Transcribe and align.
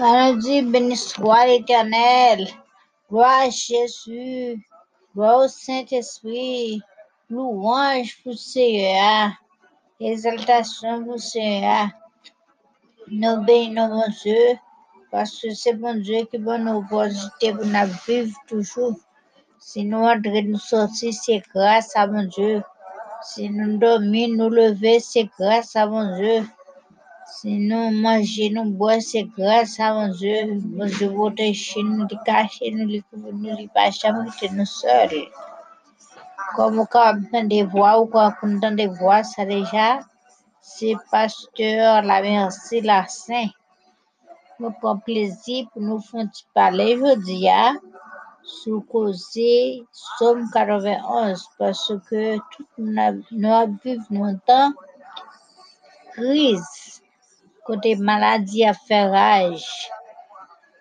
Dit, 0.00 0.62
béni 0.62 0.96
soit 0.96 1.44
l'Éternel, 1.44 2.48
gloire 3.10 3.42
à 3.42 3.50
Jésus, 3.50 4.56
gloire 5.14 5.44
au 5.44 5.48
Saint-Esprit, 5.48 6.80
louange 7.28 8.16
pour 8.22 8.32
Seigneur, 8.32 9.32
exaltation 10.00 11.04
pour 11.04 11.20
Seigneur. 11.20 11.88
Nous 13.08 13.42
bénissons 13.42 13.88
mon 13.88 14.08
Dieu, 14.22 14.58
parce 15.10 15.38
que 15.38 15.52
c'est 15.52 15.74
mon 15.74 15.94
Dieu 15.96 16.24
qui 16.30 16.38
va 16.38 16.56
nous 16.56 16.78
opportunités 16.78 17.52
pour 17.52 17.66
nous 17.66 17.94
vivre 18.06 18.38
toujours. 18.48 18.96
Si 19.58 19.84
nous 19.84 19.98
entrons, 19.98 20.42
nous 20.44 20.58
sortir, 20.58 21.12
c'est 21.12 21.42
grâce 21.54 21.94
à 21.94 22.06
mon 22.06 22.22
Dieu. 22.22 22.62
Si 23.22 23.50
nous 23.50 23.76
dormons, 23.76 24.28
nous 24.28 24.48
lever, 24.48 24.98
c'est 24.98 25.28
grâce 25.38 25.76
à 25.76 25.86
mon 25.86 26.16
Dieu. 26.16 26.46
Si 27.34 27.50
nous 27.68 27.90
mangeons, 28.04 28.50
nous 28.54 28.70
boire, 28.78 29.00
c'est 29.00 29.24
grâce 29.38 29.78
à 29.80 29.94
mon 29.94 30.08
Dieu. 30.08 30.38
Mon 30.76 30.86
Dieu, 30.86 31.08
votre 31.08 31.52
chez 31.54 31.82
nous, 31.82 32.06
les 32.10 32.18
cacher, 32.26 32.70
nous 32.72 32.86
les 32.86 33.02
couvrir, 33.02 33.34
nous 33.34 33.56
les 33.56 33.68
pas 33.68 33.90
jamais 33.90 34.28
quitter 34.30 34.50
nous 34.54 34.66
seuls. 34.66 35.26
Comme 36.56 36.84
quand 36.90 37.14
on 37.14 37.18
entend 37.24 37.44
des 37.44 37.62
voix 37.62 38.00
ou 38.00 38.06
quand 38.06 38.32
on 38.42 38.56
entend 38.56 38.72
des 38.72 38.88
voix, 38.88 39.22
ça 39.22 39.44
déjà, 39.44 40.00
c'est 40.60 40.94
pasteur, 41.10 42.02
la 42.02 42.20
merci, 42.20 42.80
la 42.80 43.06
saint. 43.06 43.50
Nous 44.58 44.72
prenons 44.72 44.98
plaisir 44.98 45.66
pour 45.72 45.82
nous 45.82 46.00
faire 46.00 46.26
parler 46.52 46.96
aujourd'hui, 46.96 47.48
hein, 47.48 47.76
sur 48.42 48.82
causer 48.90 49.84
Somme 50.18 50.50
91, 50.52 51.48
parce 51.58 51.92
que 52.08 52.36
tout 52.52 52.66
nous 52.78 53.00
a- 53.00 53.12
nous 53.30 53.52
avons 53.52 53.78
vécu 53.84 54.00
longtemps 54.10 54.72
crise, 56.12 56.89
côté 57.70 57.94
maladie 57.94 58.64
à 58.64 58.74
faire 58.74 59.12
rage. 59.12 59.88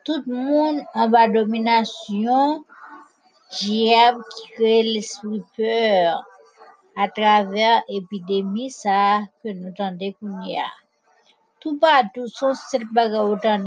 Tout 0.04 0.24
le 0.26 0.34
monde 0.34 0.82
en 0.96 1.08
bas 1.08 1.28
domination, 1.28 2.66
diable 3.62 4.24
qui 4.32 4.52
crée 4.54 4.82
l'esprit 4.82 5.44
peur 5.56 6.26
à 6.98 7.08
travers 7.08 7.84
l'épidémie 7.90 8.72
ça 8.72 9.20
que 9.44 9.50
nous 9.50 9.72
a. 9.78 10.72
Tout 11.60 11.78
partout, 11.78 12.28
son 12.28 12.56
seul 12.56 12.86
bagage 12.92 13.30
autant 13.34 13.64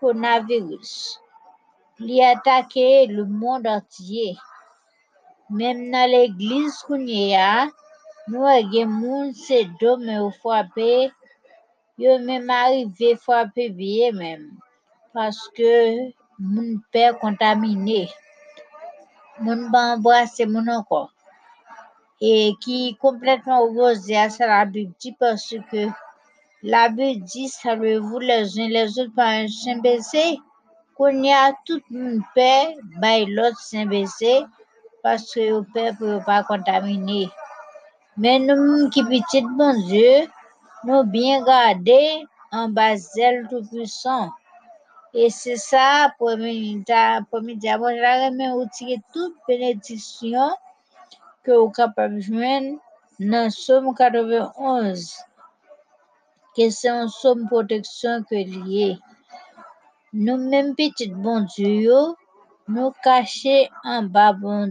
coronavirus. 0.00 1.20
Il 1.98 2.22
a 2.22 2.30
attaqué 2.30 3.06
le 3.06 3.26
monde 3.26 3.66
entier. 3.66 4.34
Même 5.50 5.90
dans 5.90 6.10
l'église 6.10 6.82
y 6.90 7.34
a, 7.34 7.66
nous 8.28 8.46
avons 8.46 9.30
des 9.30 9.64
gens 9.64 9.70
dommage 9.78 10.20
au 10.22 10.30
frappé, 10.30 11.10
yo 11.98 12.18
même 12.18 12.50
arrivé 12.50 13.16
frapper 13.16 13.70
bien 13.70 14.12
même 14.12 14.50
parce 15.14 15.48
que 15.56 16.10
mon 16.38 16.78
père 16.92 17.18
contaminé, 17.18 18.10
mon 19.40 19.70
pas 19.70 19.94
embrasser 19.94 20.44
mon 20.46 20.66
encore 20.68 21.12
et 22.20 22.54
qui 22.60 22.88
est 22.88 22.98
complètement 22.98 23.62
opposé 23.62 24.16
à 24.16 24.30
ça 24.30 24.46
la 24.46 24.64
Bible 24.64 24.92
dit 24.98 25.12
parce 25.18 25.54
que 25.70 25.88
la 26.62 26.88
Bible 26.88 27.24
dit 27.24 27.48
saluez-vous 27.48 28.18
les 28.18 28.58
uns 28.60 28.68
les 28.68 28.98
autres 28.98 29.14
par 29.14 29.28
un 29.28 29.48
saint 29.48 29.78
baiser 29.78 30.38
qu'on 30.96 31.22
y 31.22 31.32
a 31.32 31.52
tout 31.66 31.82
mon 31.90 32.20
père 32.34 32.68
by 33.00 33.26
l'autre 33.26 33.60
saint 33.60 33.86
baiser 33.86 34.44
parce 35.02 35.32
que 35.32 35.40
le 35.40 35.62
père 35.72 35.92
ne 35.92 35.98
peut 35.98 36.24
pas 36.24 36.42
contaminer. 36.42 37.28
Mais 38.16 38.38
nous 38.38 38.88
qui 38.88 39.04
petit 39.04 39.42
bon 39.42 39.72
Dieu, 39.86 40.26
nous 40.86 41.02
bien 41.02 41.44
garder 41.44 42.24
en 42.52 42.68
bas 42.68 42.96
zèle 42.96 43.48
tout 43.50 43.64
puissant. 43.68 44.30
Et 45.12 45.30
c'est 45.30 45.56
ça, 45.56 46.14
premier 46.18 46.76
je 46.84 48.00
la 48.00 48.26
remets 48.26 48.50
au 48.52 48.66
tirer 48.66 49.00
toute 49.12 49.34
bénédiction 49.48 50.50
que 51.42 51.52
vous 51.52 51.70
capable 51.70 52.16
de 52.16 52.20
joindre 52.20 52.78
dans 53.18 53.50
Somme 53.50 53.94
91, 53.94 55.16
que 56.56 56.70
c'est 56.70 56.88
un 56.88 57.08
somme 57.08 57.48
protection 57.48 58.22
que 58.28 58.36
lié. 58.36 58.96
Nous 60.12 60.36
même 60.36 60.76
petit 60.76 61.08
bon 61.08 61.40
Dieu, 61.56 61.94
nous 62.68 62.92
cacher 63.02 63.70
en 63.84 64.02
bas 64.02 64.34
bon 64.34 64.66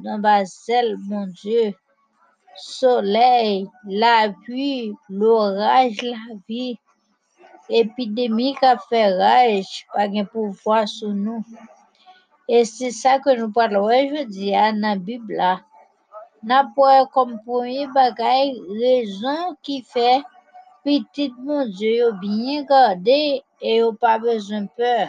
Dieu. 1.28 1.74
Soleil, 2.58 3.68
la 3.86 4.30
pluie, 4.44 4.94
l'orage, 5.10 6.02
la 6.02 6.36
vie, 6.48 6.78
épidémie 7.70 8.56
qui 8.56 8.66
a 8.66 8.78
fait 8.78 9.14
rage, 9.14 9.86
pas 9.94 10.08
de 10.08 10.24
pouvoir 10.24 10.88
sur 10.88 11.10
nous. 11.10 11.44
Et 12.48 12.64
c'est 12.64 12.92
ça 12.92 13.20
que 13.20 13.36
nous 13.36 13.52
parlons 13.52 13.86
aujourd'hui 13.86 14.52
dans 14.52 14.80
la 14.82 14.96
Bible. 14.96 15.34
là. 15.34 15.62
N'a 16.44 16.70
pas 16.76 17.06
comme 17.08 17.40
premier 17.44 17.88
bagage 17.88 18.56
raison 18.70 19.58
qui 19.64 19.82
fait 19.82 20.22
petit 20.84 21.34
mon 21.40 21.66
bien 22.22 22.64
gardé 22.64 23.44
et 23.60 23.78
yo 23.78 23.94
pas 23.94 24.20
besoin 24.20 24.62
de 24.62 24.70
peur. 24.78 25.08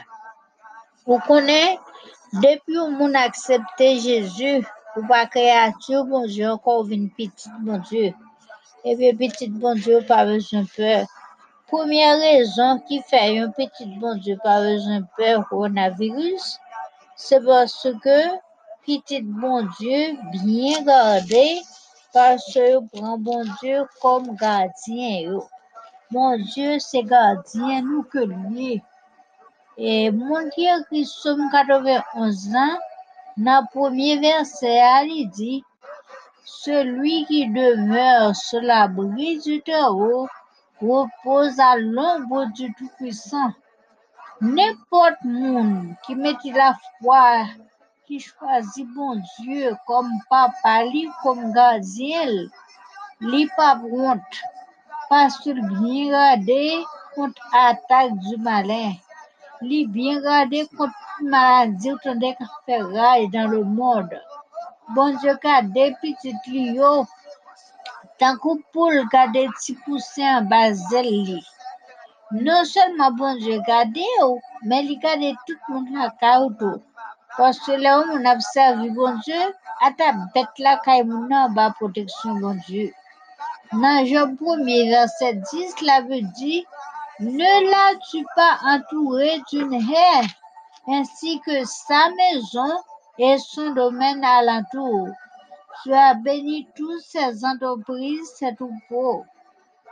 Vous 1.04 1.18
connaissez, 1.18 1.78
depuis 2.32 2.74
que 2.74 2.90
mon 2.90 3.14
accepté 3.14 4.00
Jésus, 4.00 4.66
ou 4.96 5.06
pas 5.06 5.26
créature, 5.26 6.04
mon 6.06 6.26
Dieu, 6.26 6.48
encore 6.50 6.88
une 6.88 7.10
petite, 7.10 7.48
mon 7.60 7.78
Dieu. 7.78 8.12
Et 8.84 8.96
puis, 8.96 9.12
petite, 9.12 9.52
bon 9.52 9.74
Dieu, 9.74 10.00
pas 10.06 10.24
besoin 10.24 10.62
de 10.62 10.68
peur. 10.76 11.06
Première 11.68 12.18
raison 12.18 12.78
qui 12.86 13.02
fait 13.02 13.38
un 13.38 13.50
petit, 13.50 13.86
bon 13.98 14.14
Dieu, 14.16 14.38
pas 14.42 14.60
besoin 14.60 15.00
de 15.00 15.06
peur, 15.16 15.48
coronavirus, 15.48 16.58
c'est 17.16 17.44
parce 17.44 17.88
que 18.02 18.36
petit, 18.86 19.22
bon 19.22 19.68
Dieu, 19.80 20.16
bien 20.32 20.82
gardé, 20.82 21.60
parce 22.12 22.54
que 22.54 22.72
yo 22.72 22.82
prend 22.92 23.18
bon 23.18 23.44
Dieu 23.60 23.84
comme 24.00 24.36
gardien. 24.36 25.20
yo. 25.22 25.44
Mon 26.10 26.38
Dieu, 26.38 26.78
c'est 26.78 27.02
gardien, 27.02 27.82
nous 27.82 28.04
que 28.04 28.20
lui. 28.20 28.80
Et 29.76 30.10
mon 30.10 30.40
Dieu, 30.56 30.70
qui 30.88 31.04
sommes 31.04 31.50
91 31.50 32.54
ans, 32.54 32.78
dans 33.36 33.66
premier 33.66 34.18
verset, 34.18 35.06
il 35.06 35.28
dit, 35.30 35.64
celui 36.44 37.26
qui 37.26 37.48
demeure 37.48 38.34
sur 38.34 38.60
l'abri 38.60 39.38
du 39.38 39.62
Très-Haut 39.62 40.28
repose 40.80 41.58
à 41.60 41.76
l'ombre 41.76 42.46
du 42.54 42.72
Tout-Puissant. 42.74 43.52
N'importe 44.40 45.22
monde 45.24 45.94
qui 46.04 46.14
met 46.14 46.34
la 46.52 46.76
foi, 47.00 47.44
qui 48.06 48.20
choisit 48.20 48.86
bon 48.94 49.20
Dieu 49.40 49.76
comme 49.86 50.10
papa, 50.30 50.84
lui, 50.84 51.08
comme 51.22 51.52
gardien, 51.52 52.48
lui 53.20 53.48
pas 53.56 53.80
honte, 53.90 54.20
parce 55.08 55.38
qu'il 55.38 55.60
contre 57.14 57.40
l'attaque 57.52 58.16
du 58.18 58.36
malin. 58.36 58.92
Lui 59.62 59.86
bien 59.86 60.20
gardé 60.20 60.66
contre 60.76 60.92
toute 60.92 61.28
maladie 61.28 61.92
ou 61.92 61.96
qu'a 61.98 62.46
fait 62.66 62.82
rage 62.82 63.30
dans 63.32 63.48
le 63.48 63.64
monde. 63.64 64.18
Bon 64.94 65.16
Dieu, 65.18 65.36
garde 65.42 65.72
petit 65.72 66.34
lio, 66.46 67.06
tant 68.18 68.36
que 68.36 68.62
poule 68.72 69.08
garde 69.12 69.32
petit 69.32 69.74
poussin 69.74 70.38
en 70.38 70.42
bas 70.42 70.70
d'elle 70.90 71.22
li. 71.24 71.46
Non 72.32 72.64
seulement 72.64 73.10
bon 73.12 73.34
Dieu 73.36 73.60
garde 73.66 73.98
ou, 74.24 74.40
mais 74.62 74.84
il 74.84 74.98
garde 74.98 75.36
tout 75.46 75.56
le 75.68 75.74
monde 75.74 75.88
à 76.02 76.10
caoutchouc. 76.10 76.82
Parce 77.36 77.58
que 77.60 77.72
là 77.72 78.00
où 78.00 78.04
on 78.12 78.24
a 78.24 78.38
servi 78.40 78.90
bon 78.90 79.18
Dieu, 79.24 79.42
à 79.80 79.90
ta 79.90 80.12
bête 80.34 80.58
là, 80.58 80.80
quand 80.84 81.02
on 81.04 81.30
a 81.34 81.48
bas 81.48 81.70
protection 81.70 82.34
bon 82.36 82.58
Dieu. 82.66 82.92
Dans 83.72 84.06
Job 84.06 84.36
1er, 84.40 84.88
verset 84.88 85.34
10, 85.52 85.82
la 85.82 86.00
veut 86.02 86.22
dire, 86.22 86.64
ne 87.20 87.70
l'as-tu 87.70 88.24
pas 88.34 88.58
entouré 88.62 89.40
d'une 89.50 89.74
haie, 89.74 90.26
ainsi 90.88 91.40
que 91.40 91.64
sa 91.64 92.10
maison 92.10 92.80
et 93.18 93.38
son 93.38 93.70
domaine 93.70 94.24
alentour? 94.24 95.08
Tu 95.82 95.92
as 95.92 96.14
béni 96.14 96.68
toutes 96.76 97.00
ses 97.00 97.44
entreprises, 97.44 98.30
ses 98.36 98.54
troupeaux. 98.54 99.24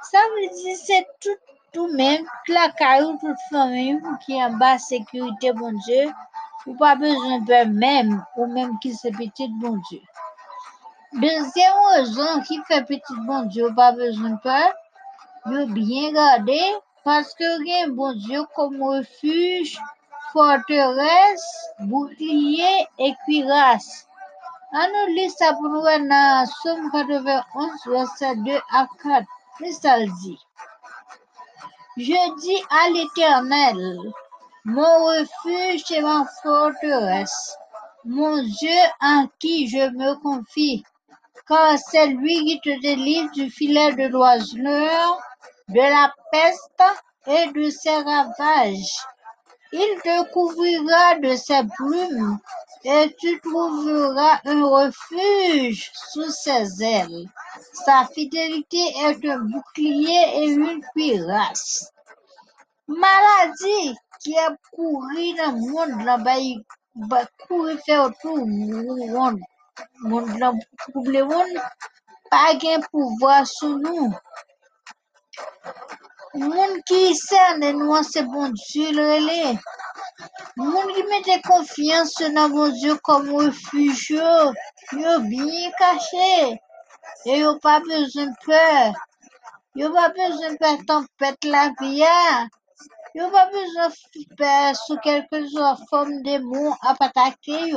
Ça 0.03 0.19
veut 0.35 0.55
dire 0.55 0.76
c'est 0.76 1.06
tout, 1.21 1.37
tout 1.73 1.88
même, 1.94 2.25
la 2.49 2.69
caillou, 2.71 3.19
toute 3.19 3.38
famille 3.50 4.00
qui 4.25 4.37
est 4.37 4.44
en 4.44 4.53
bas 4.53 4.79
sécurité, 4.79 5.53
bon 5.53 5.73
Dieu, 5.87 6.12
ou 6.67 6.75
pas 6.75 6.94
besoin 6.94 7.41
de 7.41 7.65
même, 7.73 8.25
ou 8.37 8.47
même 8.47 8.79
qui 8.81 8.94
c'est 8.94 9.12
petit, 9.12 9.49
bon 9.49 9.81
Dieu. 9.88 10.00
Deuxième 11.15 11.73
raison 11.93 12.41
qui 12.43 12.61
fait 12.67 12.85
petit, 12.85 13.15
bon 13.26 13.43
Dieu, 13.43 13.73
pas 13.75 13.93
besoin 13.93 14.31
de 14.31 14.41
peur, 14.41 14.73
yo 15.47 15.67
bien 15.67 16.12
gardé, 16.12 16.61
parce 17.05 17.35
que 17.35 17.62
rien, 17.62 17.89
bon 17.89 18.12
Dieu, 18.15 18.43
comme 18.55 18.83
refuge, 18.83 19.79
forteresse, 20.33 21.69
bouclier 21.81 22.87
et 22.99 23.15
cuirasse. 23.25 24.06
On 24.73 24.87
nous 24.89 25.15
lit 25.15 25.31
ça 25.31 25.55
Somme 26.62 26.91
91, 26.91 27.71
verset 27.87 28.37
2 28.37 28.56
à 28.73 28.87
4. 29.03 29.27
Et 29.61 29.73
ça 29.73 29.99
dit. 30.01 30.39
Je 31.97 32.41
dis 32.41 32.65
à 32.71 32.91
l'Éternel, 32.91 34.00
mon 34.65 35.05
refuge 35.05 35.85
et 35.93 36.00
ma 36.00 36.25
forteresse, 36.43 37.57
mon 38.05 38.43
Dieu 38.43 38.81
en 39.00 39.29
qui 39.39 39.69
je 39.69 39.91
me 39.91 40.17
confie, 40.21 40.83
car 41.47 41.79
c'est 41.79 42.09
lui 42.09 42.45
qui 42.45 42.61
te 42.62 42.81
délivre 42.81 43.31
du 43.31 43.49
filet 43.49 43.95
de 43.95 44.09
l'oiseleur, 44.09 45.21
de 45.69 45.81
la 45.81 46.12
peste 46.31 46.82
et 47.26 47.50
de 47.52 47.70
ses 47.70 47.96
ravages. 47.96 49.06
Il 49.72 50.00
te 50.05 50.31
couvrira 50.32 51.16
de 51.16 51.34
ses 51.34 51.62
plumes 51.76 52.38
et 52.84 53.14
tu 53.19 53.40
trouveras 53.40 54.40
un 54.44 54.64
refuge 54.66 55.90
sous 56.12 56.31
ses 56.31 56.82
ailes. 56.82 57.28
Sa 57.72 58.06
fidélité 58.06 58.78
est 59.05 59.25
un 59.28 59.38
bouclier 59.38 60.22
et 60.37 60.44
une 60.50 60.81
cuirasse. 60.93 61.90
Maladie 62.87 63.96
qui 64.20 64.37
a 64.37 64.55
couru 64.72 65.34
dans 65.38 65.52
le 65.52 65.70
monde, 65.70 66.05
là, 66.05 66.19
va 66.94 67.26
courir 67.49 67.78
faire 67.84 68.11
tout 68.20 68.37
le 68.37 68.44
monde. 68.46 69.40
Monde 70.00 70.38
là, 70.38 70.52
le 70.94 71.25
monde, 71.25 71.62
pas 72.31 72.55
pouvoir 72.93 73.46
sur 73.46 73.78
nous. 73.78 74.14
Monde 76.35 76.83
qui 76.87 77.15
sert 77.15 77.59
nous, 77.59 78.03
c'est 78.03 78.25
bon 78.25 78.49
Dieu 78.49 78.91
le 78.93 79.03
relais. 79.03 79.59
Moun 80.57 80.93
qui 80.93 81.03
mette 81.05 81.43
confiance 81.45 82.15
dans 82.35 82.49
mon 82.49 82.69
Dieu 82.69 82.97
comme 83.03 83.31
refuge, 83.31 84.11
yo 84.11 84.53
yo 84.93 85.21
bien 85.21 85.71
caché. 85.79 86.59
Et 87.27 87.39
yo 87.39 87.59
pas 87.61 87.81
besoin 87.81 88.27
de 88.27 88.45
peur. 88.45 88.93
Yo 89.77 89.93
pas 89.93 90.09
besoin 90.09 90.53
de 90.53 90.85
tempête 90.85 91.45
la 91.45 91.71
vie. 91.81 92.05
hein. 92.05 92.49
Yo 93.15 93.31
pas 93.31 93.47
besoin 93.51 93.89
de 93.89 94.35
peur 94.37 94.77
sous 94.77 94.97
quelque 94.99 95.39
forme 95.89 96.19
de 96.19 96.23
démon 96.23 96.73
à 96.83 96.97
attaquer. 96.99 97.73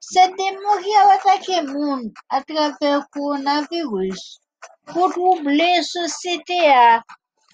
C'est 0.00 0.28
démon 0.36 0.76
qui 0.82 0.94
a 0.96 1.12
attaqué 1.14 1.60
le 1.62 1.72
monde 1.72 2.12
à 2.30 2.42
travers 2.42 2.98
le 2.98 3.02
coronavirus 3.12 4.40
troubler 4.86 5.76
la 5.76 5.82
société, 5.82 6.72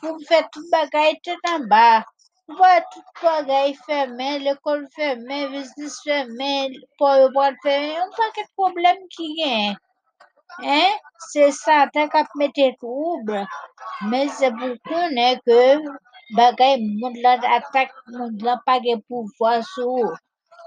pour 0.00 0.16
faire 0.26 0.48
tout 0.50 0.64
bagaille 0.70 1.20
tout 1.22 1.36
en 1.48 1.60
bas. 1.66 2.04
Pour 2.46 2.66
tout 2.92 3.02
bagaille 3.22 3.76
fermé, 3.86 4.38
l'école 4.40 4.88
fermée, 4.94 5.48
business 5.48 6.00
fermé, 6.02 6.70
pour 6.98 7.08
le 7.10 7.32
boîte 7.32 7.54
fermé, 7.62 7.94
on 7.94 8.10
pas 8.10 8.42
de 8.42 8.46
problème 8.56 8.96
qui 9.10 9.36
gagne. 9.36 9.76
Hein? 10.62 10.92
C'est 11.28 11.52
ça, 11.52 11.86
t'as 11.92 12.08
qu'à 12.08 12.24
mettre 12.34 12.76
trouble. 12.78 13.46
Mais 14.08 14.28
c'est 14.28 14.50
pour 14.50 14.74
connaître 14.84 15.42
que 15.46 15.78
bagaille 16.34 16.82
monde 16.98 17.16
là 17.22 17.38
attaque 17.56 17.92
monde 18.08 18.42
là 18.42 18.60
pas 18.66 18.80
de 18.80 19.00
pouvoir 19.06 19.62
sur. 19.64 20.12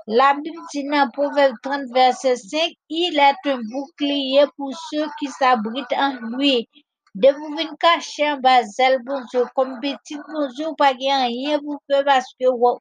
La 0.07 0.33
Bible 0.33 0.59
dit 0.73 0.83
dans 0.83 1.09
Proverbe 1.11 1.55
30, 1.63 1.83
verset 1.93 2.35
5, 2.35 2.73
il 2.89 3.17
est 3.17 3.49
un 3.49 3.61
bouclier 3.71 4.43
pour 4.57 4.73
ceux 4.91 5.07
qui 5.17 5.27
s'abritent 5.27 5.93
en 5.93 6.15
lui. 6.37 6.67
De 7.15 7.29
vous 7.29 7.55
venir 7.55 7.71
cacher 7.79 8.31
en 8.31 8.37
bas, 8.37 8.63
bon 9.05 9.21
Dieu, 9.31 9.45
comme 9.55 9.79
petit 9.79 10.17
bon 10.17 10.47
Dieu, 10.55 10.65
pas 10.77 10.91
rien 10.91 11.57
pour 11.59 11.81
faire 11.89 12.03
parce 12.03 12.25
que 12.37 12.47
vous, 12.49 12.79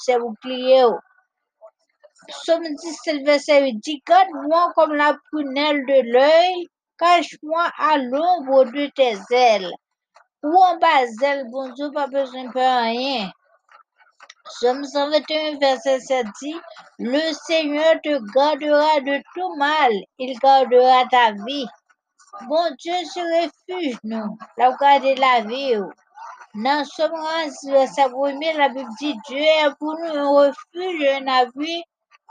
c'est 0.00 0.18
bouclier. 0.18 0.84
Psaume 2.26 2.64
17, 2.64 3.24
verset 3.24 3.62
8 3.62 3.74
dit, 3.74 4.02
Garde-moi 4.04 4.72
comme 4.74 4.94
la 4.94 5.16
prunelle 5.30 5.86
de 5.86 6.12
l'œil, 6.12 6.66
cache-moi 6.98 7.70
à 7.78 7.98
l'ombre 7.98 8.64
de 8.64 8.86
tes 8.96 9.16
ailes. 9.30 9.70
Ou 10.42 10.56
en 10.56 10.76
bas, 10.78 11.44
bon 11.52 11.68
Dieu, 11.74 11.92
pas 11.92 12.08
besoin 12.08 12.44
de 12.44 12.50
rien. 12.58 13.30
Psaume 14.48 14.82
121, 14.82 15.58
verset 15.58 16.00
7 16.00 16.26
dit, 16.40 16.56
Le 16.98 17.20
Seigneur 17.46 18.00
te 18.02 18.18
gardera 18.32 19.00
de 19.00 19.22
tout 19.34 19.54
mal, 19.56 19.92
il 20.18 20.38
gardera 20.38 21.04
ta 21.10 21.32
vie. 21.32 21.66
Bon 22.48 22.74
Dieu 22.78 22.94
se 23.04 23.20
refuge, 23.20 23.98
nous, 24.04 24.38
la 24.56 24.72
garder 24.80 25.16
la 25.16 25.42
vie. 25.42 25.76
oh. 25.76 25.90
Dans 26.54 26.82
Somme 26.86 27.12
11, 27.12 27.54
verset 27.70 28.04
1 28.04 28.56
la 28.56 28.70
Bible 28.70 28.88
dit, 28.98 29.14
Dieu 29.28 29.38
est 29.38 29.74
pour 29.78 29.94
nous 29.98 30.16
un 30.16 30.46
refuge, 30.46 31.04
un 31.20 31.26
abri, 31.26 31.84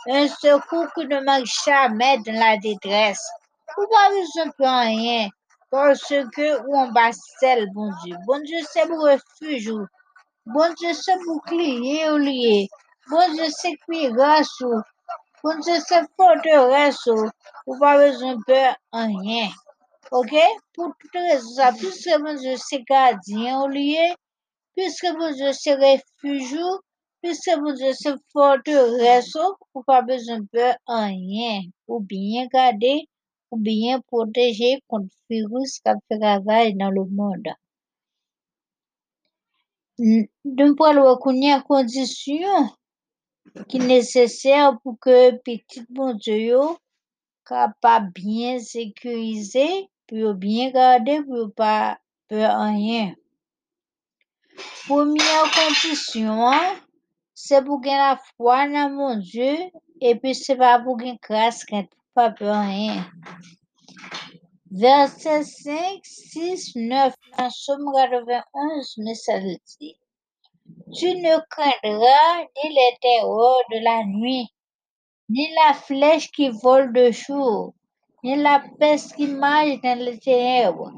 un 0.10 0.28
secours 0.28 0.88
qui 0.96 1.06
ne 1.06 1.20
manque 1.24 1.46
jamais 1.66 2.18
dans 2.26 2.40
la 2.40 2.58
détresse. 2.58 3.30
Vous 3.78 3.88
pas 3.88 4.10
besoin 4.10 4.46
de 4.48 4.88
rien, 4.88 5.30
parce 5.70 6.08
que 6.08 6.68
on 6.68 6.92
bat 6.92 7.12
seul, 7.40 7.68
bon 7.74 7.92
Dieu. 8.04 8.16
Bon 8.26 8.42
Dieu, 8.44 8.58
c'est 8.72 8.88
mon 8.88 9.02
refuge. 9.02 9.72
Lié. 12.18 12.68
Oh. 14.64 14.82
Bon 15.44 15.60
Dieu, 15.60 15.76
c'est 15.86 16.06
forteresse. 16.16 17.08
oh. 17.08 17.30
Vous 17.66 17.80
pas 17.80 17.98
besoin 17.98 18.36
de 18.36 18.76
rien. 18.94 19.50
OK? 20.12 20.34
Pour 20.74 20.94
toutes 21.00 21.14
les 21.16 21.34
raisons, 21.34 21.78
puisque 21.78 22.20
mon 22.20 22.34
Dieu, 22.34 22.56
c'est 22.58 22.84
gardien 22.90 23.68
lieu, 23.68 24.16
puisque 24.76 25.08
mon 25.18 25.32
Dieu, 25.34 25.52
c'est 25.52 25.76
refuge, 25.76 26.58
puisque 27.22 27.58
mon 27.58 27.74
Dieu, 27.74 27.92
c'est 27.94 28.16
forteresse, 28.32 29.36
vous 29.74 29.84
pas 29.84 30.02
besoin 30.02 30.40
de 30.40 30.74
rien. 30.88 31.62
Ou 31.88 32.00
bien 32.00 32.48
garder, 32.48 33.10
ou 33.52 33.58
bien 33.58 34.00
protéger 34.08 34.82
contre 34.88 35.08
le 35.30 35.38
virus 35.38 35.80
qui 35.80 35.92
fait 36.08 36.26
ravage 36.26 36.74
dans 36.76 36.90
le 36.90 37.04
monde. 37.06 37.50
N- 40.00 40.28
Nous 40.46 40.76
pouvons 40.76 41.04
reconnaître 41.16 41.66
conditions 41.66 42.70
qui 43.70 43.80
sont 43.80 43.88
nécessaires 43.88 44.80
pour 44.84 45.00
que 45.00 45.32
petit 45.38 45.84
bon 45.90 46.14
Dieu 46.14 46.38
yo 46.38 46.78
capable 47.46 48.12
bien 48.14 48.60
sécuriser, 48.60 49.90
pour 50.08 50.34
bien 50.36 50.72
garder, 50.72 51.22
pour 51.24 51.54
pas 51.56 51.98
peur 52.28 52.60
rien. 52.60 53.16
Première 54.88 55.52
condition, 55.54 56.52
c'est 57.34 57.64
pour 57.64 57.82
gagner 57.82 57.98
la 57.98 58.20
foi 58.38 58.68
dans 58.68 58.90
mon 58.90 59.18
Dieu, 59.18 59.56
et 60.02 60.16
puis 60.16 60.36
c'est 60.36 60.58
pas 60.58 60.80
pour 60.80 60.98
gagner 60.98 61.20
grâce 61.22 61.66
pas 62.14 62.32
peur 62.32 62.64
rien. 64.72 65.08
Verset 65.08 65.44
5, 65.44 66.00
6, 66.04 66.76
9, 66.76 67.14
dans 67.38 67.50
Somme 67.50 67.92
91, 67.94 68.94
mais 68.98 69.16
ça 69.16 69.40
le 69.40 69.56
dit. 69.80 69.98
Tu 70.94 71.06
ne 71.16 71.38
craindras 71.50 72.46
ni 72.64 72.70
les 72.70 72.98
terreurs 73.02 73.62
de 73.72 73.84
la 73.84 74.04
nuit, 74.04 74.48
ni 75.30 75.48
la 75.66 75.74
flèche 75.74 76.32
qui 76.32 76.50
vole 76.50 76.94
de 76.94 77.12
jour, 77.12 77.74
ni 78.24 78.36
la 78.36 78.64
peste 78.80 79.16
qui 79.16 79.28
marche 79.28 79.80
dans 79.82 80.00
les 80.00 80.20
ténèbres, 80.20 80.92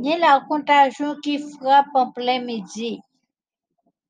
ni 0.00 0.16
la 0.18 0.44
contagion 0.48 1.14
qui 1.22 1.38
frappe 1.38 1.86
en 1.94 2.10
plein 2.10 2.40
midi. 2.40 3.00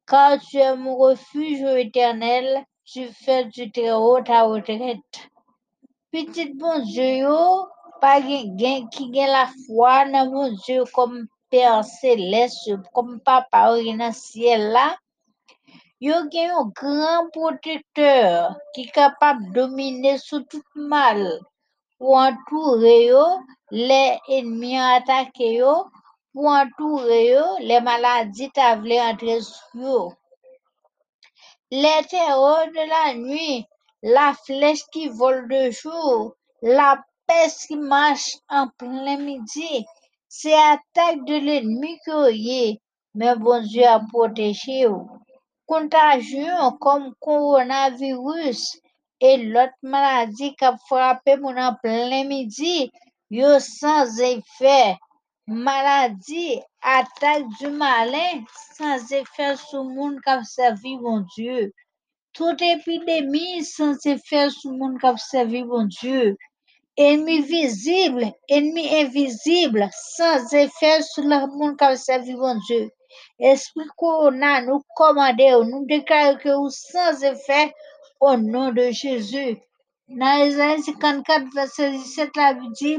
Car 0.07 0.39
tu 0.41 0.59
es 0.59 0.77
mon 0.77 0.97
refuge 0.97 1.63
éternel, 1.63 2.65
tu 2.85 3.07
fais 3.07 3.45
du 3.47 3.71
Très-Haut 3.71 4.21
ta 4.23 4.43
retraite. 4.43 5.31
Petit 6.11 6.53
bon 6.55 6.79
Dieu, 6.81 7.27
pas 8.03 8.21
qui 8.21 9.13
gen 9.15 9.31
la 9.31 9.47
foi 9.65 10.05
dans 10.07 10.29
mon 10.29 10.49
Dieu 10.65 10.83
comme 10.93 11.29
Père 11.49 11.85
céleste, 11.85 12.73
comme 12.93 13.21
Papa 13.21 13.77
dans 13.77 14.07
le 14.07 14.13
ciel 14.13 14.73
là, 14.73 14.97
yo 16.01 16.15
gen 16.33 16.51
un 16.51 16.73
grand 16.75 17.31
protecteur 17.31 18.57
qui 18.75 18.83
est 18.83 18.91
capable 18.91 19.47
de 19.47 19.61
dominer 19.61 20.19
sur 20.19 20.45
tout 20.49 20.65
mal 20.75 21.39
pour 21.99 22.17
entourer 22.17 23.07
yo, 23.07 23.25
les 23.71 24.19
ennemis 24.29 24.81
attaquer 24.81 25.55
yo, 25.63 25.87
pour 26.33 26.47
entourer 26.47 27.27
yo, 27.35 27.45
les 27.61 27.81
maladies 27.81 28.51
ta 28.51 28.75
vle 28.75 28.99
entrer 29.01 29.41
sur 29.43 29.81
yo. 29.81 30.13
Les 31.71 32.03
terreurs 32.11 32.67
de 32.67 32.85
la 32.95 33.15
nuit, 33.15 33.65
la 34.03 34.35
flèche 34.45 34.85
qui 34.93 35.09
vole 35.09 35.49
de 35.49 35.71
jour, 35.71 36.35
la 36.63 37.01
qui 37.67 37.77
marche 37.77 38.37
en 38.49 38.69
plein 38.69 39.17
midi, 39.17 39.85
c'est 40.29 40.55
attaque 40.55 41.25
de 41.25 41.35
l'ennemi 41.35 41.99
que 42.05 42.31
est, 42.31 42.79
mais 43.15 43.35
bon 43.37 43.63
Dieu 43.63 43.85
a 43.85 44.01
protégé. 44.01 44.87
vous. 44.87 45.09
Contagion 45.67 46.73
comme 46.81 47.15
coronavirus 47.21 48.79
et 49.21 49.39
l'autre 49.39 49.73
maladie 49.83 50.55
qui 50.57 50.65
a 50.65 50.77
frappé 50.87 51.37
mon 51.37 51.57
en 51.57 51.75
plein 51.83 52.25
midi, 52.25 52.91
yo 53.31 53.59
sans 53.59 54.19
effet. 54.21 54.97
Maladie, 55.47 56.61
attaque 56.83 57.49
du 57.59 57.69
malin, 57.69 58.45
sans 58.77 59.13
effet 59.13 59.57
sur 59.57 59.83
le 59.83 59.95
monde 59.95 60.21
qui 60.23 60.31
a 60.31 60.43
servi 60.45 60.97
mon 60.99 61.25
Dieu. 61.37 61.73
Toute 62.33 62.63
épidémie 62.63 63.65
sans 63.65 63.97
effet 64.07 64.51
sur 64.51 64.71
le 64.71 64.79
monde 64.79 65.01
qui 65.01 65.07
a 65.07 65.17
servi 65.17 65.65
mon 65.65 65.85
Dieu. 65.85 66.37
Ennemi 66.99 67.41
visible, 67.41 68.35
ennemi 68.49 68.87
invisible, 69.01 69.89
sans 69.93 70.53
effet 70.53 71.01
sur 71.03 71.23
le 71.23 71.47
monde 71.47 71.79
qui 71.79 71.85
a 71.85 71.97
servi 71.97 72.35
mon 72.35 72.55
Dieu. 72.67 72.91
Esprit 73.39 73.87
qu'on 73.97 74.43
a 74.43 74.61
nous 74.61 74.83
commandé, 74.95 75.51
nous 75.65 75.87
déclarons 75.87 76.37
que 76.37 76.51
vous 76.51 76.69
sans 76.69 77.23
effet 77.23 77.73
au 78.21 78.37
nom 78.37 78.73
de 78.73 78.91
Jésus. 78.91 79.57
Dans 80.09 80.45
Isaïe 80.45 80.83
54, 80.83 81.47
verset 81.55 81.93
17, 81.93 82.31
la 82.37 82.53
Bible 82.55 82.73
dit, 82.75 82.99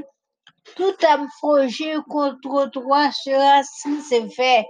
tout 0.76 0.96
âme 1.08 1.28
forgée 1.40 1.96
contre 2.10 2.72
toi 2.72 3.12
sera 3.12 3.62
sans 3.64 4.12
effet. 4.12 4.66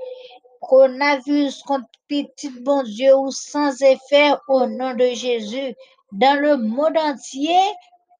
Coronavirus 0.59 1.61
contre 1.63 1.87
petit 2.09 2.49
bon 2.49 2.83
Dieu 2.83 3.15
ou 3.15 3.31
sans 3.31 3.81
effet 3.81 4.33
au 4.49 4.65
nom 4.65 4.93
de 4.95 5.07
Jésus. 5.13 5.75
Dans 6.11 6.39
le 6.39 6.57
monde 6.57 6.97
entier, 6.97 7.61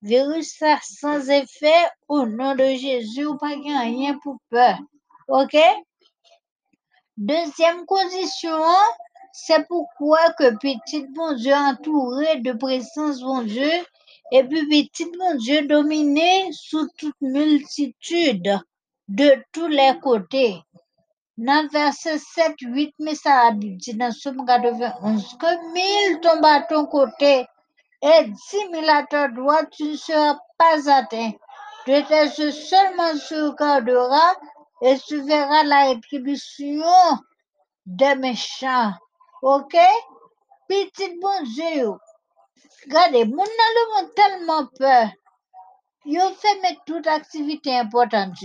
virus 0.03 0.57
ça 0.57 0.77
sans 0.83 1.29
effet 1.29 1.89
au 2.10 2.25
nom 2.25 2.55
de 2.55 2.65
Jésus, 2.75 3.25
ou 3.25 3.38
pas 3.38 3.48
rien 3.48 4.19
pour 4.22 4.38
peur. 4.50 4.77
OK? 5.29 5.57
Deuxième 7.15 7.86
condition, 7.86 8.60
c'est 9.31 9.65
pourquoi 9.67 10.19
que 10.33 10.55
petit 10.57 11.07
bon 11.07 11.33
Dieu 11.33 11.53
entouré 11.53 12.39
de 12.41 12.51
présence 12.51 13.22
bon 13.22 13.43
Dieu 13.43 13.72
et 14.31 14.43
puis 14.43 14.67
petit 14.67 15.05
bon 15.05 15.36
Dieu 15.38 15.65
dominé 15.67 16.51
sous 16.51 16.88
toute 16.98 17.22
multitude 17.22 18.60
de 19.07 19.43
tous 19.53 19.67
les 19.67 19.93
côtés. 20.01 20.62
Dans 21.38 21.67
verset 21.69 22.19
7, 22.19 22.55
8, 22.62 22.93
mais 23.00 23.15
ça 23.15 23.48
a 23.48 23.51
dit 23.51 23.93
dans 23.95 24.12
Somme 24.12 24.45
91 24.45 25.38
que 25.39 25.74
mille 25.74 26.19
tombent 26.19 26.45
à 26.45 26.62
ton 26.62 26.86
côté 26.86 27.48
et 28.03 28.25
dix 28.25 28.69
mille 28.72 28.89
à 28.89 29.03
ta 29.03 29.29
tu 29.72 29.83
ne 29.83 29.95
seras 29.95 30.38
pas 30.57 30.89
atteint. 30.91 31.31
Tes 31.86 32.01
yeux 32.01 32.51
seulement 32.51 33.13
tu 33.27 33.36
regarderas 33.41 34.36
et 34.81 34.98
tu 35.00 35.22
verras 35.22 35.63
la 35.63 35.86
rétribution 35.86 36.83
des 37.86 38.15
méchants. 38.15 38.91
Ok? 39.41 39.77
Petit 40.67 41.17
bon 41.22 41.43
Dieu. 41.43 41.91
Regardez, 42.86 43.25
mon 43.25 43.43
le 43.43 44.13
tellement 44.15 44.67
peur. 44.77 45.07
Yo 46.05 46.29
fait 46.31 46.77
toute 46.86 47.07
activité 47.07 47.77
importante. 47.77 48.43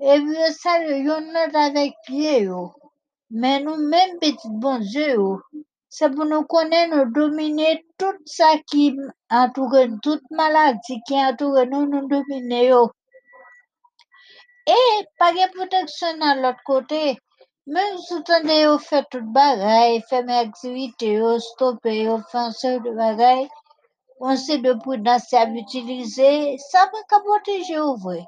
Et 0.00 0.18
puis 0.18 0.52
ça, 0.58 0.82
yo 0.84 1.20
note 1.20 1.54
avec 1.54 1.94
pied. 2.04 2.48
Mais 3.30 3.60
nous-mêmes, 3.60 4.18
petit 4.18 4.48
bon 4.48 4.80
pour 5.98 6.24
nous 6.24 6.44
connaître, 6.44 6.96
nous 6.96 7.12
dominer 7.12 7.84
tout 7.98 8.16
ça 8.24 8.52
qui 8.66 8.96
entoure, 9.30 9.76
toute 10.02 10.22
maladie 10.30 11.00
qui 11.06 11.14
entoure 11.14 11.66
nous, 11.66 11.86
nous 11.86 12.08
dominer. 12.08 12.72
Et 14.66 15.06
pas 15.18 15.32
de 15.32 15.52
protection 15.56 16.12
de 16.14 16.42
l'autre 16.42 16.62
côté. 16.64 17.18
Même 17.66 17.98
si 17.98 18.14
vous 18.14 18.48
yo 18.48 18.78
fait 18.78 19.04
tout 19.10 19.22
bagaille, 19.22 20.02
fait 20.08 20.22
mes 20.22 20.38
activités, 20.38 21.14
yo 21.14 21.38
stopper, 21.38 22.04
de 22.04 22.96
bagaille, 22.96 23.48
on 24.20 24.36
sait 24.36 24.58
de 24.58 24.72
prudence 24.72 25.32
à 25.32 25.46
utiliser, 25.46 26.56
ça 26.58 26.80
va 26.86 27.02
qu'à 27.08 27.20
protéger 27.20 27.78
au 27.78 27.96
vrai. 27.96 28.24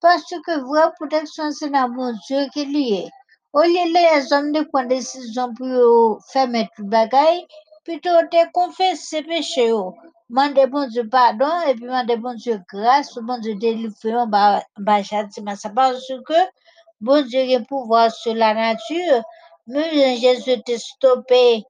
Parce 0.00 0.24
que 0.44 0.60
vraie 0.60 0.92
protection, 0.96 1.50
c'est 1.50 1.70
dans 1.70 1.88
mon 1.88 2.12
Dieu 2.26 2.46
qui 2.52 2.62
est 2.62 3.10
lié. 3.54 3.60
Au 3.60 3.62
lieu 3.62 3.92
les 3.92 4.32
hommes 4.32 4.52
de 4.52 4.62
prendre 4.62 4.88
décision 4.88 5.54
pour 5.54 5.66
yo 5.66 6.18
mettre 6.48 6.70
tout 6.76 6.86
bagaille, 6.86 7.46
plutôt 7.84 8.08
de 8.08 8.52
confesser 8.52 9.22
péché 9.22 9.68
yo. 9.68 9.94
Mande 10.28 10.64
bon 10.70 10.86
Dieu 10.88 11.08
pardon 11.08 11.50
et 11.66 11.74
puis 11.74 11.86
mande 11.86 12.16
bon 12.18 12.34
Dieu 12.34 12.60
grâce, 12.68 13.14
bon 13.18 13.38
Dieu 13.38 13.54
délivre, 13.56 13.94
châtiment. 15.02 15.56
Ça 15.56 15.70
parce 15.70 16.06
que 16.26 16.34
bon 17.00 17.26
Dieu 17.26 17.56
a 17.56 17.60
pouvoir 17.60 18.12
sur 18.12 18.34
la 18.34 18.54
nature. 18.54 19.22
Même 19.66 20.16
Jésus 20.16 20.62
te 20.62 20.76
stoppé 20.76 21.64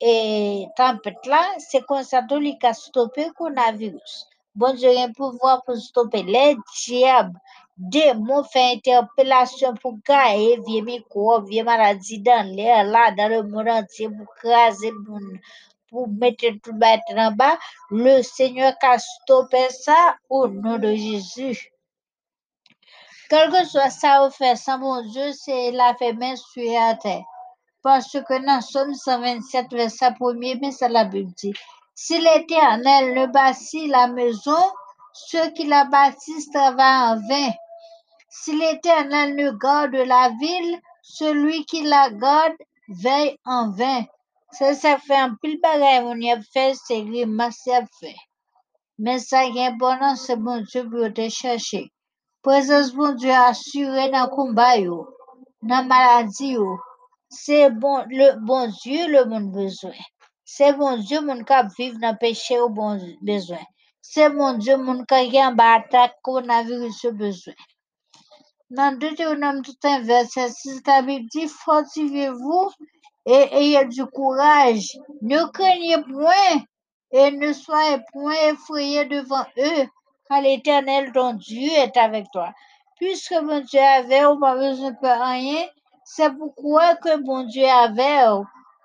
et 0.00 0.66
tempête 0.76 1.24
là, 1.26 1.42
c'est 1.58 1.84
comme 1.86 2.02
ça 2.02 2.20
lui 2.30 2.58
a 2.62 2.74
stoppé 2.74 3.26
le 3.26 3.32
coronavirus. 3.32 4.26
Bon 4.54 4.74
Dieu 4.74 4.90
pouvoir 5.14 5.62
pour 5.64 5.76
stopper 5.76 6.22
les 6.22 6.56
diables, 6.86 7.38
démons, 7.76 8.44
faire 8.44 8.74
interpellation 8.76 9.74
pour 9.74 9.98
gagner 10.06 10.58
vieux 10.66 10.82
micro, 10.82 11.40
vieux 11.42 11.64
maladie 11.64 12.20
dans 12.20 12.46
l'air 12.46 12.84
là, 12.84 13.10
dans 13.12 13.28
le 13.28 13.42
monde 13.42 13.68
entier, 13.68 14.08
pour 14.08 14.34
craser, 14.36 14.92
pour, 15.90 16.08
mettre 16.08 16.46
tout 16.62 16.74
battre 16.74 17.12
en 17.16 17.32
bas. 17.32 17.58
Le 17.90 18.22
Seigneur 18.22 18.74
a 18.82 18.98
stoppé 18.98 19.68
ça 19.70 20.16
au 20.28 20.48
nom 20.48 20.78
de 20.78 20.94
Jésus. 20.94 21.72
Quel 23.28 23.50
que 23.50 23.64
soit 23.64 23.90
ça 23.90 24.26
ou 24.26 24.30
fait 24.30 24.56
sans 24.56 24.78
mon 24.78 25.02
Dieu, 25.02 25.32
c'est 25.32 25.72
la 25.72 25.94
fait 25.94 26.12
main 26.12 26.36
sur 26.36 26.62
la 26.62 26.94
terre. 26.94 27.24
Parce 27.82 28.12
que 28.12 28.44
dans 28.44 28.60
Somme 28.60 28.94
127, 28.94 29.72
verset 29.72 30.10
1er, 30.10 30.58
mais 30.60 30.70
c'est 30.70 30.88
la 30.88 31.04
Bible 31.04 31.32
dit. 31.36 31.54
Si 31.94 32.18
l'Éternel 32.20 33.14
ne 33.14 33.26
bâtit 33.26 33.88
la 33.88 34.08
maison, 34.08 34.70
ceux 35.12 35.50
qui 35.52 35.66
la 35.66 35.84
bâtissent 35.84 36.50
travaillent 36.50 37.16
en 37.16 37.16
vain. 37.26 37.52
Si 38.42 38.54
l'Éternel 38.54 39.34
ne 39.34 39.50
garde 39.50 39.94
la 39.94 40.28
ville, 40.38 40.78
celui 41.02 41.64
qui 41.64 41.82
la 41.82 42.10
garde 42.10 42.56
veille 42.88 43.38
en 43.44 43.70
vain. 43.70 44.04
Ça, 44.52 44.74
ça 44.74 44.98
fait 44.98 45.16
un 45.16 45.34
pile 45.42 45.58
bagaille, 45.60 46.04
on 46.04 46.16
y 46.16 46.30
a 46.30 46.40
fait, 46.52 46.74
c'est 46.74 47.02
grimace, 47.02 47.60
c'est 47.64 47.86
fait. 47.98 48.14
Mais 48.98 49.18
ça 49.18 49.44
qui 49.50 49.58
est 49.58 49.66
important, 49.66 50.16
c'est 50.16 50.36
bon 50.36 50.62
Dieu 50.62 50.88
pour 50.88 51.12
te 51.12 51.28
chercher. 51.30 51.90
Présence 52.42 52.92
bon 52.92 53.14
Dieu 53.14 53.32
assurée 53.32 54.10
dans 54.10 54.24
le 54.24 54.28
combat, 54.28 54.78
dans 54.80 55.06
la 55.62 55.82
maladie. 55.82 56.56
C'est 57.30 57.70
bon, 57.70 58.04
le 58.08 58.38
bon 58.46 58.68
Dieu, 58.82 59.08
le 59.08 59.24
monde 59.24 59.50
besoin. 59.50 59.92
C'est 60.44 60.74
bon 60.74 60.98
Dieu, 60.98 61.20
mon 61.22 61.42
cap 61.42 61.68
vivre 61.76 61.98
dans 62.00 62.12
le 62.12 62.18
péché 62.18 62.60
au 62.60 62.68
bon 62.68 63.00
besoin. 63.22 63.64
C'est 64.02 64.30
bon 64.30 64.58
Dieu, 64.58 64.76
mon 64.76 65.04
cap 65.04 65.26
qui 65.26 65.42
en 65.42 65.52
bas 65.52 65.76
attaque 65.76 66.16
coronavirus 66.22 67.06
au 67.06 67.12
besoin. 67.12 67.54
Dans 68.68 68.98
Deutéronome 68.98 69.62
tout 69.62 69.76
un 69.84 70.00
verset 70.00 70.50
6, 70.50 70.82
la 70.88 71.00
Bible 71.00 71.28
dit, 71.30 71.46
fortifiez-vous 71.46 72.72
et 73.24 73.48
ayez 73.52 73.84
du 73.84 74.04
courage. 74.06 74.98
Ne 75.22 75.44
craignez 75.52 76.02
point 76.02 76.64
et 77.12 77.30
ne 77.30 77.52
soyez 77.52 77.98
point 78.12 78.34
effrayés 78.50 79.04
devant 79.04 79.46
eux, 79.56 79.86
car 80.28 80.40
l'Éternel, 80.40 81.12
ton 81.12 81.34
Dieu, 81.34 81.70
est 81.76 81.96
avec 81.96 82.26
toi. 82.32 82.52
Puisque 82.96 83.40
mon 83.40 83.60
Dieu 83.60 83.78
avait, 83.78 84.24
on 84.26 84.40
pas 84.40 84.56
besoin 84.56 84.90
de 84.90 84.96
rien, 85.00 85.66
c'est 86.04 86.36
pourquoi 86.36 86.96
que 86.96 87.20
mon 87.20 87.44
Dieu 87.44 87.68
avait, 87.68 88.24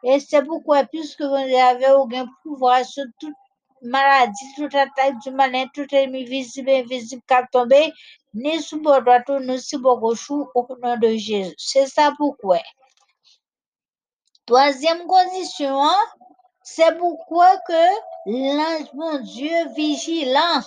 et 0.04 0.20
c'est 0.20 0.44
pourquoi, 0.44 0.84
puisque 0.84 1.22
mon 1.22 1.44
Dieu 1.44 1.58
avait 1.58 1.92
aucun 1.92 2.28
pouvoir 2.44 2.86
sur 2.86 3.06
toute 3.20 3.34
maladie, 3.82 4.54
toute 4.56 4.76
attaque 4.76 5.18
du 5.24 5.32
malin, 5.32 5.66
tout 5.74 5.88
ennemi 5.92 6.24
visible 6.24 6.70
et 6.70 6.82
invisible 6.82 7.24
qui 7.28 7.34
a 7.34 7.48
tombé, 7.52 7.92
au 10.56 10.78
nom 10.82 10.98
de 10.98 11.16
Jésus. 11.18 11.56
C'est 11.58 11.88
ça 11.88 12.14
pourquoi. 12.18 12.60
Troisième 14.46 15.06
condition, 15.06 15.88
c'est 16.64 16.98
pourquoi 16.98 17.58
que 17.68 17.74
l'ange, 18.26 18.94
mon 18.94 19.20
Dieu, 19.20 19.70
vigilant, 19.76 20.62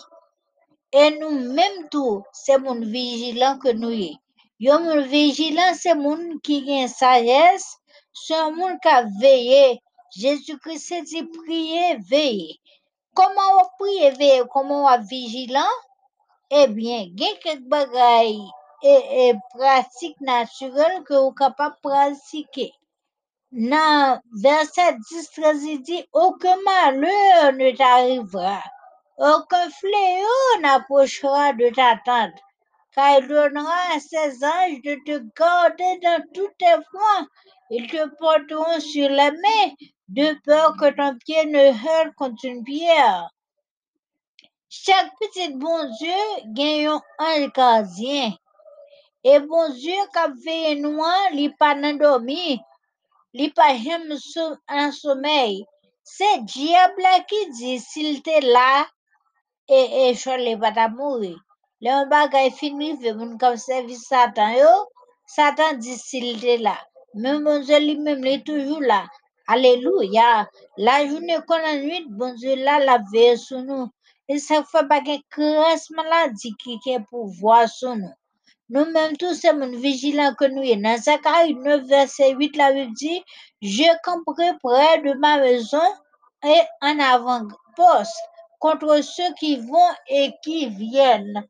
et 0.92 1.18
nous-mêmes 1.18 1.88
tout, 1.90 2.22
c'est 2.32 2.58
mon 2.58 2.80
vigilant 2.80 3.58
que 3.58 3.72
nous 3.72 3.90
y. 3.90 4.18
Yo 4.60 4.78
mon 4.78 5.02
vigilant, 5.02 5.74
c'est 5.74 5.96
mon 5.96 6.38
qui 6.38 6.64
a 6.72 6.86
sagesse, 6.86 7.78
c'est 8.12 8.50
mon 8.52 8.78
qui 8.78 8.88
a 8.88 9.02
veillé. 9.20 9.82
Jésus-Christ 10.16 11.02
dit 11.04 11.24
prier, 11.24 11.96
veiller. 12.08 12.60
Comment 13.14 13.40
on 13.60 13.84
prie, 13.84 14.10
veiller, 14.12 14.42
comment 14.52 14.84
on 14.84 14.90
est 14.90 15.02
vigilant? 15.08 15.74
Eh 16.56 16.68
bien, 16.68 17.00
il 17.00 17.20
y 17.20 17.26
a 17.26 17.34
quelques 17.42 17.62
bagailles 17.62 18.48
et, 18.84 19.28
et 19.28 19.34
pratiques 19.50 20.20
naturelles 20.20 21.02
que 21.02 21.14
vous 21.14 21.30
êtes 21.30 21.36
capable 21.36 21.74
de 21.74 21.88
pratiquer. 21.88 22.72
Dans 23.50 24.20
verset 24.40 24.96
10, 25.10 25.30
13, 25.32 25.64
il 25.64 25.82
dit, 25.82 26.04
aucun 26.12 26.56
malheur 26.64 27.52
ne 27.54 27.76
t'arrivera, 27.76 28.62
aucun 29.18 29.68
fléau 29.68 30.60
n'approchera 30.60 31.54
de 31.54 31.70
ta 31.74 31.96
tente, 32.04 32.38
car 32.94 33.18
il 33.18 33.26
donnera 33.26 33.96
à 33.96 33.98
ses 33.98 34.44
anges 34.44 34.80
de 34.84 34.94
te 35.04 35.24
garder 35.36 35.98
dans 36.04 36.22
tous 36.34 36.50
tes 36.60 36.76
points. 36.92 37.26
Ils 37.70 37.88
te 37.88 38.08
porteront 38.16 38.78
sur 38.78 39.08
les 39.08 39.32
mains, 39.32 39.72
de 40.06 40.38
peur 40.44 40.76
que 40.78 40.90
ton 40.90 41.18
pied 41.18 41.46
ne 41.46 41.70
heurte 41.70 42.14
contre 42.14 42.44
une 42.44 42.62
pierre. 42.62 43.28
Chak 44.82 45.06
pitit 45.18 45.52
bon 45.62 45.80
zye 45.98 46.20
gen 46.56 46.76
yon 46.86 47.00
an 47.28 47.42
kazyen. 47.56 48.30
E 49.32 49.34
bon 49.48 49.66
zye 49.80 50.00
kap 50.14 50.30
veye 50.44 50.72
nou 50.82 51.04
an 51.14 51.36
li 51.38 51.46
pa 51.60 51.68
nan 51.82 51.96
domi, 52.02 52.44
li 53.38 53.46
pa 53.56 53.68
jem 53.84 54.04
sou 54.30 54.50
an 54.78 54.88
somey. 55.00 55.52
Se 56.14 56.28
diable 56.52 57.12
ki 57.28 57.40
di 57.58 57.72
sil 57.88 58.10
te 58.26 58.36
la 58.54 58.70
e, 59.78 59.80
e 60.02 60.04
chon 60.20 60.40
li 60.46 60.54
pata 60.62 60.86
moui. 60.98 61.32
Le 61.82 61.88
yon 61.94 62.10
bagay 62.14 62.48
finri 62.58 62.90
ve 63.02 63.10
moun 63.18 63.32
kap 63.42 63.54
servis 63.66 64.02
satan 64.10 64.52
yo, 64.60 64.72
satan 65.36 65.72
di 65.82 65.94
sil 66.08 66.28
te 66.42 66.54
la. 66.66 66.76
Men 67.20 67.44
bon 67.44 67.58
zye 67.66 67.78
li 67.86 67.94
mem 68.04 68.20
li 68.26 68.36
toujou 68.46 68.80
la. 68.90 69.00
Aleluya, 69.52 70.28
la 70.86 70.94
jounen 71.08 71.40
konan 71.48 71.76
nwit 71.84 72.06
bon 72.18 72.32
zye 72.40 72.54
la 72.66 72.74
la 72.88 72.96
veye 73.12 73.36
sou 73.46 73.60
nou. 73.68 73.84
Ça 74.28 74.64
fait 74.64 74.88
pas 74.88 75.02
qu'une 75.02 75.20
grâce 75.30 75.90
maladie 75.90 76.54
qui 76.58 76.78
qui 76.80 76.90
est 76.92 77.00
pouvoir 77.10 77.68
sur 77.68 77.94
nous. 77.94 78.12
Nous-mêmes 78.70 79.18
tous 79.18 79.34
sommes 79.34 79.76
vigilants 79.76 80.34
que 80.34 80.46
nous 80.46 80.64
sommes. 80.64 80.80
Dans 80.80 80.96
Zacharie 80.96 81.54
9, 81.54 81.84
verset 81.84 82.32
8, 82.32 82.56
la 82.56 82.72
Bible 82.72 82.94
dit, 82.94 83.22
je 83.60 83.84
camperai 84.02 84.56
près 84.62 85.02
de 85.02 85.12
ma 85.18 85.38
maison 85.38 85.82
et 86.42 86.60
en 86.80 86.98
avant-poste 86.98 88.16
contre 88.58 89.02
ceux 89.02 89.34
qui 89.38 89.58
vont 89.58 89.94
et 90.08 90.32
qui 90.42 90.70
viennent. 90.70 91.46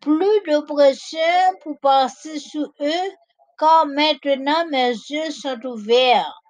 Plus 0.00 0.40
de 0.48 0.60
pression 0.66 1.20
pour 1.62 1.78
passer 1.78 2.40
sur 2.40 2.72
eux, 2.80 3.10
car 3.56 3.86
maintenant 3.86 4.66
mes 4.68 4.88
yeux 4.88 5.30
sont 5.30 5.64
ouverts. 5.64 6.42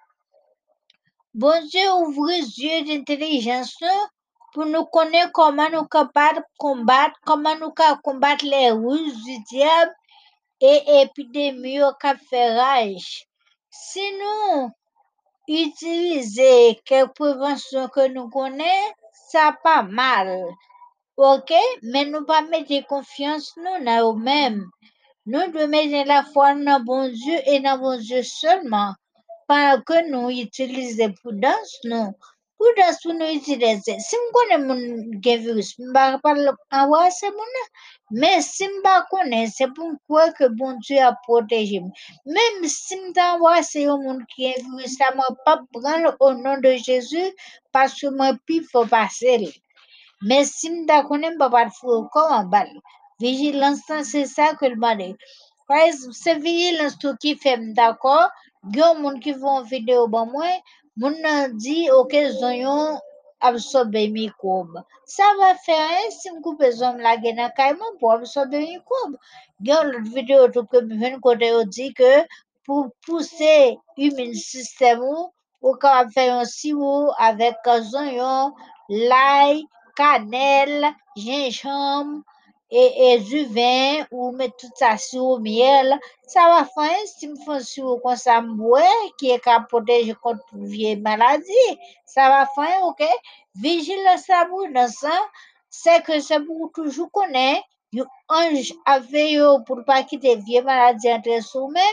Bon 1.35 1.63
Dieu, 1.67 1.87
les 2.27 2.59
yeux 2.59 2.83
d'intelligence 2.85 3.77
pour 4.53 4.65
nous 4.65 4.85
connaître 4.85 5.31
comment 5.31 5.69
nous 5.69 5.85
capables 5.85 6.43
combattre, 6.57 7.19
comment 7.25 7.55
nous 7.57 7.73
combattre 8.03 8.45
les 8.45 8.71
ruses 8.71 9.23
du 9.23 9.37
diable 9.49 9.93
et 10.61 11.01
épidémies 11.01 11.81
au 11.81 11.91
rage. 11.91 13.27
Si 13.69 14.01
nous 14.19 14.71
utilisons 15.47 16.75
quelques 16.85 17.13
préventions 17.15 17.87
que 17.89 18.07
nous 18.07 18.29
connaissons, 18.29 18.93
ça 19.29 19.57
pas 19.63 19.83
mal. 19.83 20.45
Ok? 21.17 21.51
Mais 21.81 22.05
nous 22.05 22.23
pas 22.25 22.41
mettre 22.43 22.87
confiance 22.87 23.53
nous 23.57 23.83
dans 23.83 24.13
nous-mêmes. 24.13 24.65
Nous 25.25 25.51
devons 25.51 25.67
mettre 25.67 26.07
la 26.07 26.23
foi 26.23 26.53
dans 26.53 26.79
bon 26.79 27.09
Dieu 27.09 27.39
et 27.45 27.59
dans 27.59 27.77
bon 27.77 27.97
Dieu 27.99 28.23
seulement. 28.23 28.93
Pendant 29.47 29.81
que 29.81 30.09
nous 30.09 30.29
utilisons 30.29 31.13
prudence, 31.13 31.79
nous. 31.83 32.13
Prudence 32.63 33.01
pour 33.01 33.13
nous 33.13 33.33
utiliser. 33.33 33.99
Si 33.99 34.15
nous 34.15 34.31
connaissons 34.31 34.67
mon 34.67 35.19
virus, 35.19 35.75
je 35.77 35.83
ne 35.83 35.87
vais 35.87 36.17
pas 36.19 36.33
envoyer 36.71 37.11
ce 37.11 37.25
monde. 37.25 37.67
Mais 38.11 38.41
si 38.41 38.63
je 38.63 38.69
ne 38.69 39.09
connais 39.09 39.47
c'est 39.47 39.67
pour 39.73 39.91
quoi 40.07 40.31
que 40.31 40.47
bon 40.47 40.77
Dieu 40.79 40.99
a 40.99 41.13
protégé. 41.23 41.81
Même 42.25 42.63
si 42.63 42.95
je 42.95 43.11
t'envoie 43.11 43.63
c'est 43.63 43.85
un 43.85 43.97
monde 43.97 44.21
qui 44.33 44.45
est 44.45 44.61
virus, 44.61 44.97
ça 44.97 45.11
ne 45.11 45.17
m'a 45.17 45.23
pas 45.45 45.59
prendre 45.73 46.15
au 46.21 46.33
nom 46.33 46.57
de 46.59 46.75
Jésus 46.77 47.35
parce 47.73 47.99
que 47.99 48.07
faut 48.71 48.85
passer. 48.85 49.53
Mais 50.21 50.45
si 50.45 50.67
je 50.67 50.73
ne 50.73 51.07
connais 51.07 51.35
pas. 51.37 52.65
Vigilance, 53.19 53.79
c'est 54.03 54.25
ça 54.25 54.55
que 54.55 54.65
le 54.65 54.77
c'est 56.13 56.39
qui 57.19 57.35
fait, 57.35 57.57
d'accord? 57.73 58.29
Il 58.65 58.77
y 58.77 58.81
a 58.81 58.93
des 58.95 59.01
gens 59.03 59.19
qui 59.19 59.33
font 59.33 59.63
une 60.97 61.05
vidéo, 61.05 61.11
bon, 61.11 61.21
moi, 61.21 61.47
mon 61.47 61.53
dit, 61.55 61.89
ok, 61.91 62.13
ils 62.13 62.45
absorber 63.39 64.07
microbe. 64.09 64.81
Ça 65.05 65.23
va 65.39 65.55
faire 65.55 65.87
rien 65.89 66.09
si 66.09 66.29
je 66.29 66.41
coupe 66.41 66.61
les 66.61 66.81
hommes 66.81 66.97
là, 66.97 67.17
dans 67.17 67.39
a 67.39 67.49
vidéo 70.09 70.47
que 70.47 70.79
je 70.81 70.95
viens 70.95 71.15
de 71.15 71.21
côté, 71.21 71.51
on 71.53 71.65
dit 71.65 71.93
que 71.93 72.25
pour 72.65 72.87
pousser 73.05 73.77
l'immune 73.97 74.33
système, 74.33 75.01
ou 75.61 75.75
quand 75.79 76.09
faire 76.09 76.35
un 76.35 76.45
sirop 76.45 77.11
avec 77.17 77.55
oignon, 77.65 78.53
l'ail, 78.89 79.65
cannelle, 79.95 80.87
gingembre 81.15 82.23
du 83.19 83.45
vin 83.45 84.03
ou 84.11 84.31
mettre 84.31 84.55
tout 84.57 84.69
ça 84.75 84.97
sur 84.97 85.37
le 85.37 85.43
miel, 85.43 85.99
ça 86.25 86.41
va 86.47 86.65
faire 86.65 86.97
si 87.05 87.27
me 87.27 87.35
font 87.35 87.59
sur 87.59 88.01
comme 88.01 88.15
ça 88.15 88.41
me 88.41 88.53
boire, 88.55 88.83
qui 89.19 89.29
est 89.29 89.39
capable 89.39 89.65
de 89.65 89.69
protéger 89.69 90.15
contre 90.15 90.43
vieille 90.53 90.99
maladie. 90.99 91.77
Ça 92.05 92.29
va 92.29 92.47
faire, 92.55 92.83
ok? 92.83 93.03
Vigilance 93.55 94.27
à 94.29 94.45
vous 94.45 94.67
dans 94.73 94.89
ça, 94.89 95.13
c'est 95.69 96.03
que 96.03 96.19
c'est 96.19 96.39
pour 96.39 96.71
toujours 96.73 97.11
connaître. 97.11 97.63
Un 97.95 98.47
ange 98.55 98.73
a 98.87 98.97
veillé 98.97 99.45
pour 99.67 99.77
ne 99.77 99.83
pas 99.83 100.01
quitter 100.01 100.35
vieille 100.35 100.63
maladie 100.63 101.13
entre 101.13 101.43
soi-même. 101.43 101.83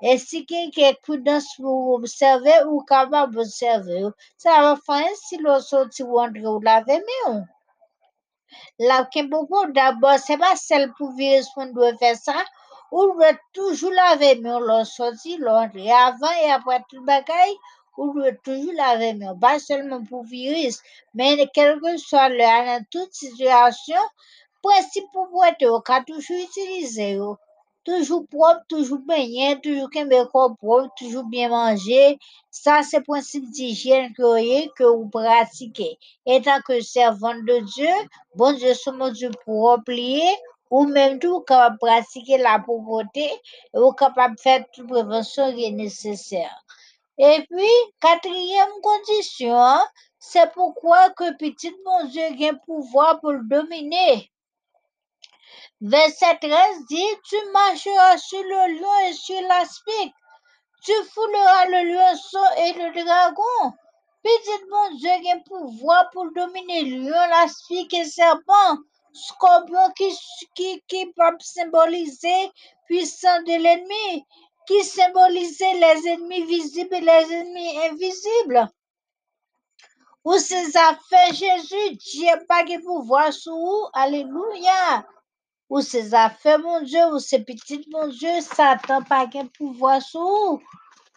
Et 0.00 0.16
si 0.16 0.46
quelqu'un 0.46 0.88
est 0.88 1.00
prudence 1.02 1.56
pour 1.56 1.92
observer 1.92 2.64
ou 2.70 2.80
capable 2.80 3.34
d'observer, 3.34 4.06
ça 4.38 4.62
va 4.62 4.76
faire 4.86 5.14
si 5.14 5.36
l'on 5.36 5.60
sortit 5.60 6.04
ou 6.04 6.18
ou 6.18 6.60
laver 6.60 7.00
mieux. 7.26 7.42
La 8.78 9.08
beaucoup 9.28 9.66
d'abord, 9.72 10.18
c'est 10.18 10.38
pas 10.38 10.56
celle 10.56 10.92
pour 10.94 11.12
virus 11.12 11.48
qu'on 11.54 11.66
doit 11.66 11.96
faire 11.96 12.16
ça. 12.16 12.34
On 12.90 13.14
doit 13.14 13.38
toujours 13.52 13.92
laver 13.92 14.36
mieux 14.36 14.58
l'on 14.58 14.84
sorti, 14.84 15.36
l'autre. 15.38 15.76
Et 15.76 15.90
avant 15.90 16.30
et 16.44 16.50
après 16.50 16.80
tout 16.88 16.96
le 16.96 17.06
bagaille, 17.06 17.56
on 17.96 18.12
doit 18.12 18.32
toujours 18.44 18.74
laver 18.74 19.14
mieux. 19.14 19.38
Pas 19.40 19.58
seulement 19.58 20.04
pour 20.04 20.24
virus, 20.24 20.80
mais 21.14 21.48
quel 21.54 21.80
que 21.80 21.96
soit 21.96 22.28
le, 22.28 22.38
dans 22.38 22.84
toute 22.90 23.14
situation, 23.14 23.96
principe 24.62 25.04
pour 25.12 25.28
boire, 25.28 25.52
on 25.62 25.80
peut 25.80 26.04
toujours 26.06 26.38
utiliser. 26.38 27.18
Toujours 27.84 28.26
propre, 28.28 28.62
toujours 28.68 29.00
baigné, 29.00 29.60
toujours 29.60 29.90
qu'un 29.90 30.08
propre, 30.26 30.88
toujours 30.96 31.24
bien 31.24 31.48
manger. 31.48 32.18
Ça, 32.50 32.82
c'est 32.82 32.98
le 32.98 33.02
principe 33.02 33.50
d'hygiène 33.50 34.12
que 34.14 34.22
vous 34.22 34.32
avez, 34.32 34.70
que 34.76 34.84
vous 34.84 35.08
pratiquez. 35.08 35.98
Que 36.66 36.80
servant 36.80 37.34
de 37.34 37.58
Dieu, 37.74 37.92
bon 38.36 38.52
Dieu, 38.52 38.74
sommes 38.74 39.10
Dieu 39.10 39.30
propre 39.44 39.92
ou 40.70 40.86
même 40.86 41.18
tout 41.18 41.40
capable 41.40 41.76
pratiquer 41.78 42.38
la 42.38 42.58
pauvreté, 42.58 43.30
et 43.74 43.78
ou 43.78 43.92
capable 43.92 44.36
de 44.36 44.40
faire 44.40 44.64
toute 44.72 44.88
prévention 44.88 45.54
qui 45.54 45.64
est 45.64 45.70
nécessaire. 45.70 46.64
Et 47.18 47.44
puis, 47.50 47.68
quatrième 48.00 48.70
condition, 48.82 49.54
hein, 49.54 49.84
c'est 50.18 50.50
pourquoi 50.52 51.10
que 51.10 51.36
petit 51.36 51.74
bon 51.84 52.08
Dieu 52.08 52.22
a 52.22 52.48
un 52.50 52.54
pouvoir 52.54 53.20
pour 53.20 53.32
le 53.32 53.42
dominer. 53.44 54.30
Verset 55.84 56.38
13 56.40 56.86
dit, 56.88 57.16
tu 57.24 57.34
marcheras 57.52 58.16
sur 58.16 58.40
le 58.40 58.78
lion 58.78 59.08
et 59.08 59.14
sur 59.14 59.40
l'aspic. 59.48 60.14
Tu 60.84 60.92
fouleras 61.12 61.66
le 61.66 61.92
lionceau 61.92 62.44
et 62.58 62.72
le 62.74 63.04
dragon. 63.04 63.76
Petit 64.22 64.64
bon 64.70 64.96
Dieu 64.98 65.10
a 65.10 65.34
un 65.34 65.40
pouvoir 65.40 66.08
pour 66.12 66.30
dominer 66.36 66.84
le 66.84 66.98
lion, 66.98 67.28
l'aspic 67.30 67.92
et 67.94 68.04
le 68.04 68.08
serpent. 68.08 68.78
Scorpion 69.12 69.90
qui, 69.96 70.16
qui, 70.54 70.84
qui 70.86 71.06
peut 71.06 71.36
symboliser 71.40 72.52
puissant 72.86 73.42
de 73.42 73.60
l'ennemi, 73.60 74.24
qui 74.68 74.84
symbolisait 74.84 75.74
les 75.74 76.08
ennemis 76.10 76.44
visibles 76.44 76.94
et 76.94 77.00
les 77.00 77.34
ennemis 77.34 77.78
invisibles. 77.90 78.68
Ou 80.24 80.38
ces 80.38 80.76
affaires, 80.76 81.34
Jésus, 81.34 81.96
Dieu 81.96 82.26
n'a 82.26 82.36
pas 82.36 82.62
de 82.62 82.80
pouvoir 82.84 83.32
sur 83.32 83.56
vous. 83.56 83.86
Alléluia 83.94 85.04
ou 85.72 85.80
ces 85.80 86.12
affaires, 86.12 86.58
mon 86.58 86.82
Dieu, 86.82 87.00
ou 87.14 87.18
ces 87.18 87.42
petites, 87.42 87.90
mon 87.90 88.06
Dieu, 88.08 88.28
Satan 88.42 89.02
pas 89.02 89.26
qu'un 89.26 89.46
pouvoir 89.46 90.02
sur 90.02 90.20
vous. 90.20 90.60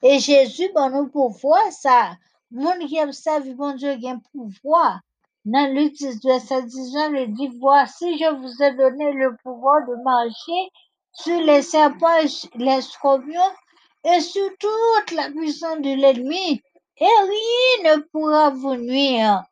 Et 0.01 0.17
Jésus, 0.19 0.69
bon, 0.73 0.89
nous 0.91 1.09
pouvoir, 1.09 1.69
ça. 1.73 2.15
Mon 2.51 2.77
qui 2.87 2.95
aime 2.95 3.11
mon 3.57 3.73
Dieu, 3.73 3.89
a 3.89 4.09
un 4.09 4.21
pouvoir. 4.31 5.01
Dans 5.43 5.73
Luc 5.73 5.91
10, 5.95 6.21
verset 6.23 6.63
19, 6.63 7.11
il 7.17 7.33
dit, 7.33 7.49
voici, 7.59 8.17
je 8.17 8.33
vous 8.33 8.63
ai 8.63 8.73
donné 8.77 9.11
le 9.11 9.35
pouvoir 9.43 9.85
de 9.89 10.01
marcher 10.01 10.71
sur 11.11 11.41
les 11.41 11.61
serpents, 11.61 12.23
les 12.55 12.81
scorpions, 12.81 13.51
et 14.05 14.21
sur 14.21 14.49
toute 14.57 15.11
la 15.17 15.31
puissance 15.31 15.81
de 15.81 15.95
l'ennemi, 16.01 16.61
et 16.97 17.03
rien 17.03 17.97
ne 17.97 18.01
pourra 18.03 18.51
vous 18.51 18.75
nuire. 18.77 19.43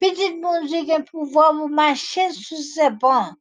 Petit 0.00 0.40
bon 0.40 0.64
Dieu 0.64 0.90
un 0.90 1.02
pouvoir 1.02 1.52
pour 1.52 1.68
marcher 1.68 2.30
sur 2.30 2.56
ses 2.56 2.88
bancs. 2.88 3.34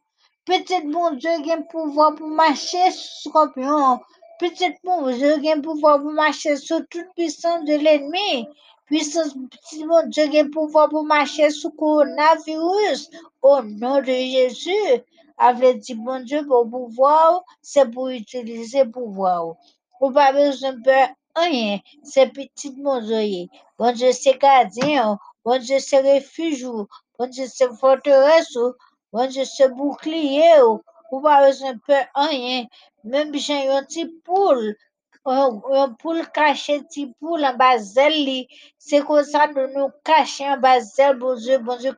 Petit 0.47 0.79
bon 0.87 1.11
Dieu 1.15 1.29
un 1.29 1.61
pouvoir 1.63 2.15
pour 2.15 2.29
marcher 2.29 2.89
sur 2.91 3.31
scorpion. 3.31 3.99
Petit 4.39 4.73
bon 4.81 5.11
Dieu 5.11 5.35
un 5.45 5.59
pouvoir 5.59 6.01
pour 6.01 6.13
marcher 6.13 6.55
sur 6.55 6.87
toute 6.89 7.13
puissance 7.17 7.65
de 7.65 7.73
l'ennemi. 7.73 8.47
Puissance, 8.85 9.33
petit 9.51 9.83
bon 9.83 10.07
Dieu 10.07 10.23
un 10.33 10.49
pouvoir 10.49 10.87
pour 10.87 11.03
marcher 11.03 11.49
sur 11.49 11.75
coronavirus. 11.75 13.09
Au 13.41 13.61
nom 13.61 13.99
de 13.99 14.05
Jésus. 14.05 15.03
Avec 15.37 15.79
dit 15.79 15.95
bon 15.95 16.23
Dieu 16.23 16.47
pour 16.47 16.69
pouvoir, 16.69 17.43
c'est 17.61 17.91
pour 17.91 18.07
utiliser 18.07 18.85
pouvoir. 18.85 19.55
Ou 19.99 20.11
besoin 20.11 20.71
de 20.71 20.81
peur 20.81 21.09
rien. 21.35 21.79
C'est 22.03 22.31
petit 22.31 22.71
bon 22.71 23.01
Dieu. 23.01 23.49
Bon 23.77 23.91
Dieu, 23.91 24.13
c'est 24.13 24.37
gardien. 24.37 25.19
Bon 25.43 25.61
Dieu, 25.61 25.79
c'est 25.79 25.99
refuge. 25.99 26.65
Bon 27.19 27.27
Dieu, 27.29 27.45
c'est 27.53 27.69
forteresse. 27.77 28.57
Pas 31.21 31.45
besoin 31.47 31.73
de 31.73 31.79
rien. 32.15 32.65
Même 33.03 33.33
j'ai 33.35 33.69
un 33.69 33.83
petit 33.83 34.05
poule. 34.25 34.75
Poule 35.99 36.25
caché 36.33 36.79
petit 36.79 37.13
poule 37.19 37.43
en 37.43 37.55
bas 37.55 37.77
zèle. 37.77 38.45
C'est 38.77 39.03
comme 39.03 39.23
ça 39.23 39.47
nous 39.47 39.67
nous 39.75 39.89
cacher 40.03 40.45
en 40.45 40.57
bas 40.57 40.79
zèle, 40.79 41.17
bon 41.17 41.35
Dieu, 41.35 41.57
bon 41.57 41.77
Dieu, 41.77 41.91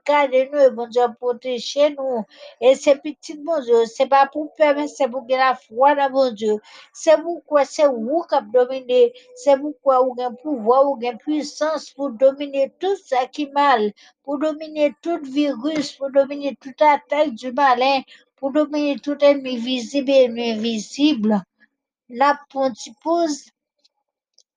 nous, 0.51 0.75
bon 0.75 0.87
Dieu, 0.87 1.03
protéger 1.19 1.91
nous. 1.91 2.23
Et 2.59 2.73
c'est 2.75 2.95
petit, 2.95 3.37
bon 3.37 3.61
Dieu, 3.61 3.85
c'est 3.85 4.07
pas 4.07 4.25
pour 4.25 4.53
peur, 4.55 4.73
mais 4.75 4.87
c'est 4.87 5.07
pour 5.07 5.25
la 5.29 5.55
foi 5.55 5.93
dans 5.95 6.09
bon 6.09 6.33
Dieu. 6.33 6.57
C'est 6.91 7.21
pourquoi 7.21 7.65
c'est 7.65 7.87
vous 7.87 8.23
qui 8.29 8.35
dominé, 8.51 9.13
c'est 9.35 9.59
pourquoi 9.59 10.01
vous 10.01 10.15
avez 10.19 10.35
pouvoir, 10.41 10.85
vous 10.85 10.97
avez 11.05 11.17
puissance 11.17 11.91
pour 11.91 12.09
dominer 12.09 12.73
tout 12.79 12.95
ça 13.05 13.27
qui 13.27 13.43
est 13.43 13.53
mal, 13.53 13.91
pour 14.23 14.39
dominer 14.39 14.93
tout 15.01 15.19
virus, 15.21 15.91
pour 15.91 16.09
dominer 16.11 16.55
toute 16.59 16.81
attaque 16.81 17.35
du 17.35 17.51
malin, 17.51 18.01
pour 18.37 18.51
dominer 18.51 18.97
tout 18.97 19.17
ennemi 19.23 19.57
visible 19.57 20.09
et 20.09 20.27
invisible. 20.27 21.43
La 22.09 22.39
pause 22.49 23.51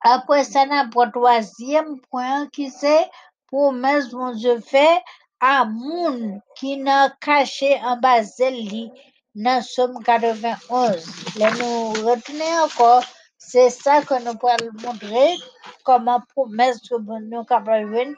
après 0.04 0.42
ça, 0.42 0.66
n'a 0.66 0.88
pas 0.88 1.08
troisième 1.08 2.00
point 2.10 2.48
qui 2.48 2.70
c'est 2.70 3.08
promesse 3.46 4.12
mon 4.12 4.32
Dieu 4.32 4.58
fait 4.60 5.00
à 5.38 5.64
moun 5.64 6.40
qui 6.56 6.76
n'a 6.76 7.10
caché 7.20 7.78
en 7.84 7.96
bas 7.98 8.20
li 8.40 8.90
dans 9.34 9.62
Somme 9.62 10.02
91. 10.02 11.36
Là, 11.36 11.50
nous 11.52 11.90
retenons 12.04 12.64
encore, 12.64 13.04
c'est 13.38 13.70
ça 13.70 14.02
que 14.02 14.14
nous 14.24 14.36
pouvons 14.36 14.72
montrer 14.84 15.36
comment 15.84 16.20
promesse 16.34 16.80
que 16.80 16.96
nous 16.98 17.44
capable 17.44 18.16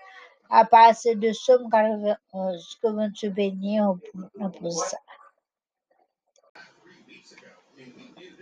à 0.51 0.65
partir 0.65 1.17
de 1.17 1.33
Somme 1.33 1.69
91. 1.71 2.79
Que 2.83 3.29
bénisse 3.29 3.81
pour, 4.13 4.51
pour 4.53 4.73
ça. 4.73 4.99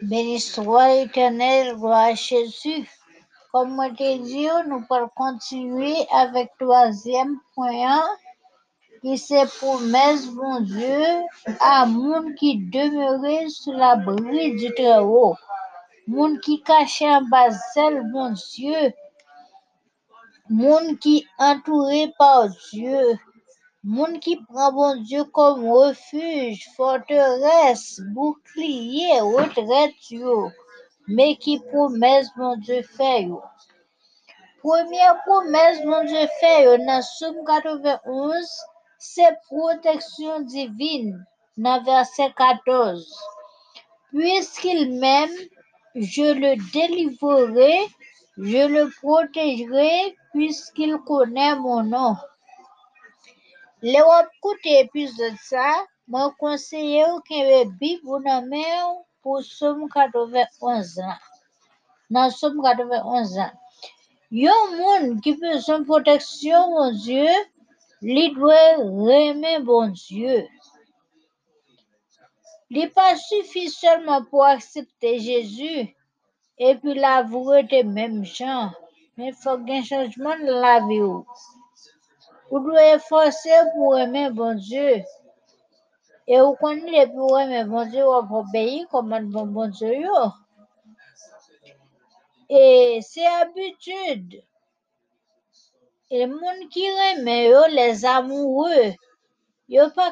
Béni 0.02 0.40
soit 0.40 0.88
l'éternel, 0.88 1.76
gloire 1.76 2.06
à 2.06 2.14
Jésus. 2.14 2.90
Comme 3.52 3.76
moi 3.76 3.88
dit, 3.90 4.48
nous 4.66 4.84
pouvons 4.88 5.08
continuer 5.14 5.94
avec 6.10 6.50
le 6.58 6.66
troisième 6.66 7.38
point, 7.54 8.02
qui 9.00 9.16
c'est 9.16 9.46
promesse, 9.58 10.26
mon 10.32 10.60
Dieu, 10.60 11.04
à 11.60 11.86
monde 11.86 12.34
qui 12.34 12.58
demeurait 12.58 13.48
sous 13.48 13.70
l'abri 13.70 14.56
du 14.56 14.74
Très-Haut. 14.74 15.36
Monde 16.08 16.40
qui 16.40 16.60
cachait 16.62 17.08
en 17.08 17.22
bas 17.22 17.50
mon 18.12 18.30
Dieu. 18.30 18.92
Monde 20.50 20.98
qui 20.98 21.24
entouré 21.38 22.12
par 22.18 22.48
Dieu. 22.72 23.18
Monde 23.84 24.20
qui 24.20 24.36
prend 24.36 24.70
mon 24.70 24.94
Dieu 25.02 25.24
comme 25.24 25.68
refuge, 25.68 26.68
forteresse, 26.76 28.00
bouclier, 28.14 29.20
retraite, 29.20 29.96
mais 31.08 31.34
qui 31.34 31.58
promesse 31.58 32.28
mon 32.36 32.54
Dieu 32.58 32.82
fait. 32.82 33.26
Première 34.60 35.20
promesse 35.26 35.84
mon 35.84 36.04
Dieu 36.04 36.28
fait 36.38 36.78
dans 36.78 37.02
Somme 37.02 37.44
91, 37.44 38.46
c'est 39.00 39.36
protection 39.48 40.42
divine 40.42 41.26
dans 41.56 41.82
verset 41.82 42.32
14. 42.36 43.04
Puisqu'il 44.10 44.96
m'aime, 45.00 45.36
je 45.96 46.22
le 46.22 46.54
délivrerai, 46.72 47.80
je 48.38 48.64
le 48.64 48.88
protégerai, 49.00 50.16
puisqu'il 50.32 50.96
connaît 50.98 51.56
mon 51.56 51.82
nom. 51.82 52.14
Le 53.84 54.00
wap 54.06 54.28
koute 54.40 54.66
épisode 54.66 55.34
ça, 55.42 55.84
mwen 56.06 56.30
konseye 56.38 57.02
ou 57.10 57.18
kenbe 57.26 57.74
bib 57.80 58.04
ou 58.06 58.20
nan 58.22 58.46
men 58.46 58.84
ou 58.92 59.02
pour 59.22 59.42
Somme 59.42 59.88
91 59.90 61.00
ans. 61.00 61.18
Dans 62.08 62.30
Somme 62.30 62.62
91 62.62 63.38
ans. 63.38 63.50
Yon 64.30 64.76
moun 64.76 65.18
Dieu, 65.18 65.34
li 68.02 68.34
doit 68.34 68.76
remer 68.78 69.58
bon. 69.58 69.92
Il 72.70 72.90
pas 72.92 73.16
suffit 73.16 73.68
seulement 73.68 74.24
pour 74.24 74.44
accepter 74.44 75.18
Jésus 75.18 75.96
et 76.56 76.76
puis 76.76 76.94
l'avouer 76.94 77.64
de 77.64 77.82
même 77.82 78.24
gens. 78.24 78.70
Mais 79.16 79.30
il 79.30 79.34
faut 79.34 79.58
qu'il 79.58 79.70
y 79.70 79.72
ait 79.72 79.78
un 79.80 79.82
changement 79.82 80.38
dans 80.38 80.60
la 80.60 80.78
ou. 80.80 81.26
Vous 82.52 82.60
devez 82.60 82.96
efforcer 82.96 83.48
pour 83.74 83.98
aimer 83.98 84.28
bon 84.28 84.54
Dieu. 84.54 85.02
Et 86.26 86.38
vous 86.38 86.54
connaissez 86.56 87.06
pour 87.06 87.40
aimer 87.40 87.64
bon 87.64 87.86
Dieu, 87.88 88.04
vous 88.04 88.36
obéir 88.36 88.86
comme 88.90 89.10
un 89.14 89.22
bon 89.22 89.68
Dieu. 89.68 90.06
Et 92.50 93.00
c'est 93.00 93.26
habitude. 93.26 94.42
Et 96.10 96.26
les 96.26 96.30
gens 96.30 96.68
qui 96.70 96.84
aiment 96.84 97.70
les 97.70 98.04
amoureux, 98.04 98.92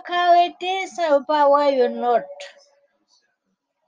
arrêter 0.09 0.87
ça, 0.87 1.11
yo 1.11 1.23
pas 1.25 1.47
voir 1.47 1.69
une 1.69 2.03
autre. 2.03 2.25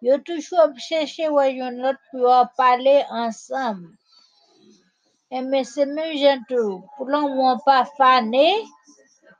Yo 0.03 0.19
toujours 0.19 0.77
chercher 0.77 1.29
voir 1.29 1.47
une 1.47 1.87
autre 1.87 2.01
pour 2.11 2.29
parler 2.55 3.03
ensemble. 3.09 3.97
Mais 5.40 5.64
c'est 5.64 5.87
même 5.87 6.16
gentil. 6.16 6.83
Pour 6.97 7.07
l'on 7.07 7.59
pas 7.64 7.87
fané, 7.97 8.53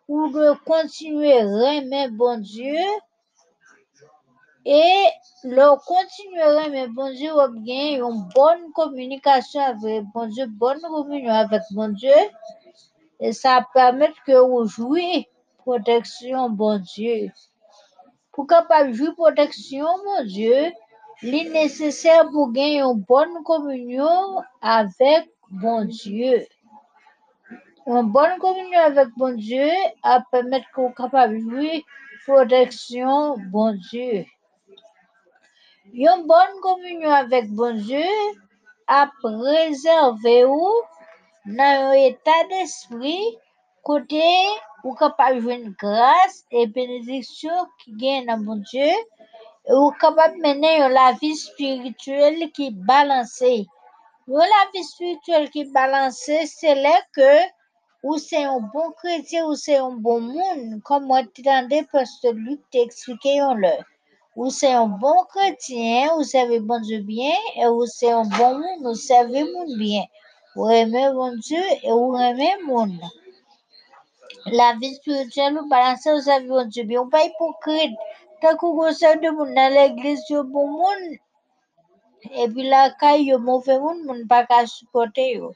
ou 0.09 0.28
de 0.28 0.55
continuer 0.64 1.38
à 1.38 1.74
aimer 1.74 2.09
bon 2.09 2.40
Dieu, 2.40 2.78
et 4.64 5.05
le 5.44 5.76
continuer 5.85 6.70
mais 6.70 6.87
bon 6.88 7.12
Dieu, 7.12 7.33
ou 7.35 7.61
bien 7.61 7.96
une 7.96 8.28
bonne 8.35 8.72
communication 8.74 9.61
avec 9.61 10.05
bon 10.14 10.26
Dieu, 10.28 10.46
bonne 10.46 10.81
communion 10.81 11.33
avec 11.33 11.62
bon 11.72 11.88
Dieu, 11.88 12.14
et 13.20 13.33
ça 13.33 13.66
permet 13.74 14.12
que 14.26 14.33
vous 14.33 14.66
jouiez 14.66 15.28
protection, 15.59 16.50
bon 16.50 16.78
Dieu. 16.78 17.31
Pour 18.33 18.46
capable 18.46 18.94
jouer 18.94 19.12
protection, 19.14 19.87
mon 20.05 20.24
Dieu, 20.24 20.72
il 21.22 21.35
est 21.35 21.50
nécessaire 21.50 22.28
pour 22.31 22.50
gagner 22.50 22.81
une 22.81 23.05
bonne 23.07 23.42
communion 23.44 24.42
avec 24.61 25.31
bon 25.52 25.84
Dieu. 25.84 26.46
Une 27.86 28.10
bonne 28.10 28.38
communion 28.38 28.80
avec 28.80 29.08
bon 29.16 29.36
Dieu 29.36 29.68
a 30.02 30.22
permettre 30.32 30.66
qu'on 30.74 30.92
capable 30.92 31.38
jouer 31.38 31.84
protection, 32.24 33.36
bon 33.50 33.78
Dieu. 33.90 34.24
Une 35.92 36.26
bonne 36.26 36.60
communion 36.62 37.10
avec 37.10 37.50
bon 37.50 37.76
Dieu 37.76 38.04
a 38.86 39.10
préservé 39.22 40.46
ou 40.46 40.70
dans 41.44 41.90
un 41.90 41.92
état 41.92 42.44
d'esprit 42.48 43.36
côté 43.82 44.22
ou 44.84 44.94
capable 44.94 45.44
de 45.44 45.50
une 45.50 45.74
grâce 45.78 46.44
et 46.50 46.66
bénédiction 46.66 47.52
qui 47.78 47.92
gagne 47.92 48.26
dans 48.26 48.38
bon 48.38 48.62
Dieu 48.70 48.90
ou 49.68 49.90
capable 50.00 50.36
de 50.36 50.42
mener 50.42 50.88
la 50.88 51.12
vie 51.20 51.36
spirituelle 51.36 52.50
qui 52.52 52.68
est 52.68 52.74
balancée. 52.74 53.66
La 54.34 54.70
vie 54.72 54.82
spirituelle 54.82 55.50
qui 55.50 55.60
est 55.60 55.72
balancée, 55.72 56.46
c'est 56.46 56.74
là 56.74 56.98
que 57.14 57.38
ou 58.02 58.16
c'est 58.16 58.42
un 58.42 58.60
bon 58.60 58.90
chrétien 58.92 59.44
ou 59.44 59.54
c'est 59.54 59.76
un 59.76 59.90
bon 59.90 60.22
monde, 60.22 60.80
comme 60.84 61.04
moi 61.04 61.20
t'entendais 61.22 61.82
pasteur 61.92 62.32
Luc 62.32 62.60
t'expliquer 62.70 63.40
là. 63.58 63.76
Ou 64.34 64.48
c'est 64.48 64.72
un 64.72 64.86
bon 64.86 65.24
chrétien, 65.28 66.14
vous 66.16 66.24
savez 66.24 66.60
bon 66.60 66.80
Dieu 66.80 67.00
bien, 67.00 67.34
et 67.56 67.66
ou 67.66 67.84
c'est 67.84 68.10
un 68.10 68.24
bon 68.24 68.54
monde, 68.54 68.82
vous 68.82 68.94
savez 68.94 69.44
monde 69.44 69.76
bien. 69.76 70.04
Vous 70.56 70.70
aimez 70.70 71.10
bon 71.12 71.36
Dieu 71.36 71.62
et 71.82 71.90
vous 71.90 72.16
aimez 72.16 72.56
monde. 72.64 73.02
La 74.46 74.74
vie 74.80 74.94
spirituelle, 74.94 75.58
vous 75.58 75.68
balancez, 75.68 76.10
vous 76.10 76.22
savez 76.22 76.46
bon 76.46 76.66
Dieu 76.68 76.84
bien. 76.84 77.02
Vous 77.02 77.10
pas 77.10 77.24
hypocrite. 77.24 77.98
Tant 78.40 78.56
que 78.56 78.64
vous 78.64 78.92
savez 78.94 79.26
de 79.26 79.30
monde 79.30 79.54
dans 79.54 79.74
l'église, 79.74 80.22
vous 80.30 80.44
bon 80.44 80.68
monde, 80.68 81.18
et 82.30 82.48
puis 82.48 82.70
mauvais 83.38 83.78
monde, 83.78 84.02
moun 84.04 84.26
pas 84.28 84.46
qu'à 84.46 84.66
supporter 84.66 85.35
yo. 85.35 85.52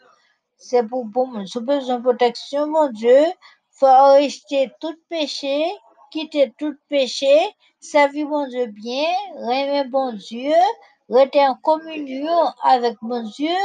C'est 0.56 0.82
pour 0.82 1.04
bon 1.04 1.26
monde. 1.26 1.46
Avez 1.54 1.64
besoin 1.64 2.00
protection, 2.00 2.66
mon 2.66 2.88
Dieu, 2.90 3.24
faut 3.70 3.86
arrêter 3.86 4.70
tout 4.80 4.96
péché, 5.08 5.70
quitter 6.10 6.52
tout 6.58 6.74
péché, 6.88 7.54
servir 7.78 8.28
mon 8.28 8.46
Dieu 8.48 8.66
bien, 8.66 9.12
aimer 9.50 9.84
bon 9.84 10.12
Dieu, 10.12 10.54
rester 11.10 11.46
en 11.46 11.54
communion 11.56 12.52
avec 12.62 12.96
mon 13.02 13.22
Dieu 13.22 13.56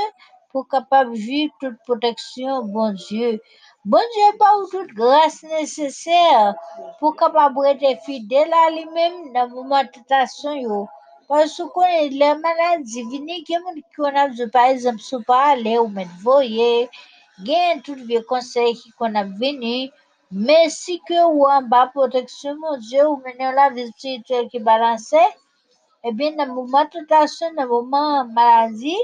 pour 0.52 0.68
capable 0.68 1.14
vivre 1.14 1.54
toute 1.60 1.78
protection, 1.86 2.64
bon 2.64 2.94
Dieu. 2.94 3.42
Bon 3.86 3.98
Dieu, 4.14 4.38
ou 4.60 4.68
toute 4.70 4.94
grâce 4.94 5.42
nécessaire 5.44 6.54
pour 7.00 7.16
capable 7.16 7.60
rester 7.60 7.98
fidèle 8.06 8.54
à 8.54 8.70
lui-même 8.70 9.34
dans 9.34 9.50
moment 9.50 9.82
de 9.84 9.90
tentation. 9.90 10.88
Yo. 11.32 11.38
Parce 11.38 11.58
que 11.58 12.10
les 12.10 12.36
maladies 12.36 13.04
vini 13.04 13.44
qui 13.44 13.56
qu'on 13.96 14.16
a 14.16 14.28
besoin, 14.28 14.50
par 14.50 14.66
exemple, 14.66 15.00
si 15.00 15.16
pas 15.24 15.52
aller 15.52 15.78
ou 15.78 15.88
mettre 15.88 16.12
voyer, 16.22 16.90
gain 17.44 17.80
tout 17.84 17.96
vieux 17.96 18.22
conseil 18.24 18.78
qu'on 18.98 19.16
a 19.16 19.24
venu, 19.24 19.90
mais 20.30 20.70
si 20.70 21.00
que 21.08 21.26
ou 21.26 21.46
en 21.46 21.62
bas 21.62 21.88
protection, 21.88 22.56
mon 22.60 22.78
Dieu, 22.78 23.08
ou 23.08 23.22
la 23.40 23.70
vie 23.70 23.88
spirituelle 23.88 24.50
qui 24.50 24.60
balancée, 24.60 25.18
eh 26.04 26.12
bien, 26.12 26.32
dans 26.32 26.54
moment 26.54 26.86
tentation, 26.88 27.54
dans 27.54 27.68
moment 27.68 28.26
maladie, 28.26 28.98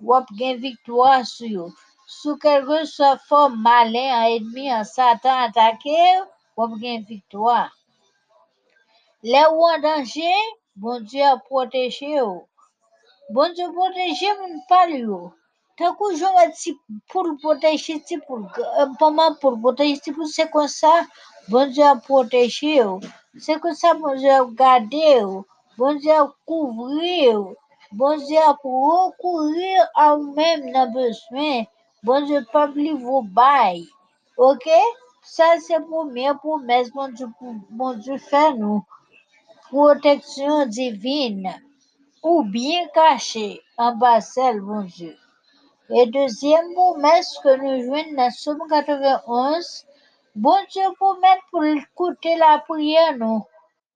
ou 0.00 0.14
une 0.38 0.56
victoire 0.56 1.26
sur 1.26 1.66
eux. 1.66 1.72
Sous 2.06 2.36
quelque 2.36 2.84
soit 2.84 3.18
forme 3.28 3.60
malin, 3.60 4.26
ennemi, 4.26 4.70
un 4.70 4.84
Satan 4.84 5.40
attaqué, 5.40 5.96
ou 6.56 6.76
une 6.76 7.02
victoire. 7.02 7.70
Les 9.22 9.44
ou 9.50 9.64
en 9.64 9.78
danger, 9.80 10.34
Dieu 11.00 11.24
protégé. 11.46 12.18
Bon 13.30 13.52
Dieu 13.54 13.64
protégé 13.72 14.26
mon 14.40 14.60
pali 14.68 14.98
yo. 14.98 15.32
Tant 15.78 15.94
que 15.94 16.14
je 16.14 16.24
pour 17.08 17.26
protéger 17.40 18.02
pour 18.26 18.40
pas 18.98 19.30
pour 19.40 19.58
protéger 19.58 20.12
pour 20.12 20.26
c'est 20.26 20.50
comme 20.50 20.68
ça. 20.68 21.06
Bon 21.48 21.66
Dieu 21.70 21.84
protégé. 22.04 22.82
C'est 23.38 23.58
comme 23.58 23.74
ça 23.74 23.94
bon 23.94 24.14
Dieu 24.16 24.30
gardé. 24.54 25.22
Bon 25.78 25.94
Dieu 25.94 26.12
couvrir. 26.44 27.40
Bon 27.92 28.16
Dieu 28.18 28.38
pour 28.60 29.06
recourir 29.06 29.88
à 29.94 30.16
même 30.18 30.72
dans 30.72 30.92
besoin. 30.92 31.64
Bon 32.02 32.24
Dieu 32.26 32.44
pas 32.52 32.66
vos 32.66 33.22
bail. 33.22 33.86
OK? 34.36 34.68
Ça 35.22 35.58
c'est 35.58 35.80
pour 35.80 36.04
première 36.04 36.38
promesse 36.38 36.90
bon 36.90 37.08
Dieu 37.08 37.28
pour 37.38 37.54
bon 37.70 37.94
Dieu 37.94 38.18
fait 38.18 38.52
nous. 38.52 38.84
Protection 39.70 40.66
divine 40.66 41.52
ou 42.22 42.44
bien 42.44 42.86
caché 42.94 43.60
en 43.76 43.96
bas 43.96 44.20
celle, 44.20 44.60
mon 44.62 44.82
Dieu. 44.82 45.16
Et 45.90 46.06
deuxième 46.06 46.72
promesse 46.72 47.36
que 47.42 47.56
nous 47.56 47.84
jouons 47.84 48.16
dans 48.16 48.30
Somme 48.30 48.62
91, 48.68 49.86
bon 50.36 50.56
Dieu 50.70 50.84
promet 51.00 51.40
pour 51.50 51.64
écouter 51.64 52.36
la 52.36 52.58
prière, 52.60 53.16
nous. 53.18 53.44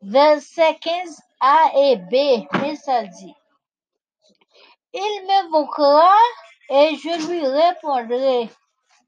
Verset 0.03 0.77
15 0.81 1.23
A 1.41 1.71
et 1.77 1.97
B, 1.97 2.47
mais 2.61 2.75
ça 2.75 3.05
dit. 3.05 3.35
Il 4.93 5.27
m'évoquera 5.27 6.15
et 6.69 6.97
je 6.97 7.29
lui 7.29 7.47
répondrai. 7.47 8.51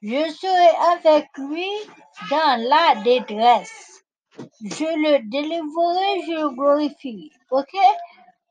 Je 0.01 0.33
serai 0.33 0.93
avec 0.93 1.29
lui 1.39 1.69
dans 2.31 2.69
la 2.69 3.03
détresse. 3.03 4.02
Je 4.39 4.85
le 4.85 5.29
délivrerai, 5.29 6.23
je 6.27 6.33
le 6.41 6.49
glorifierai. 6.51 7.31
OK? 7.51 7.77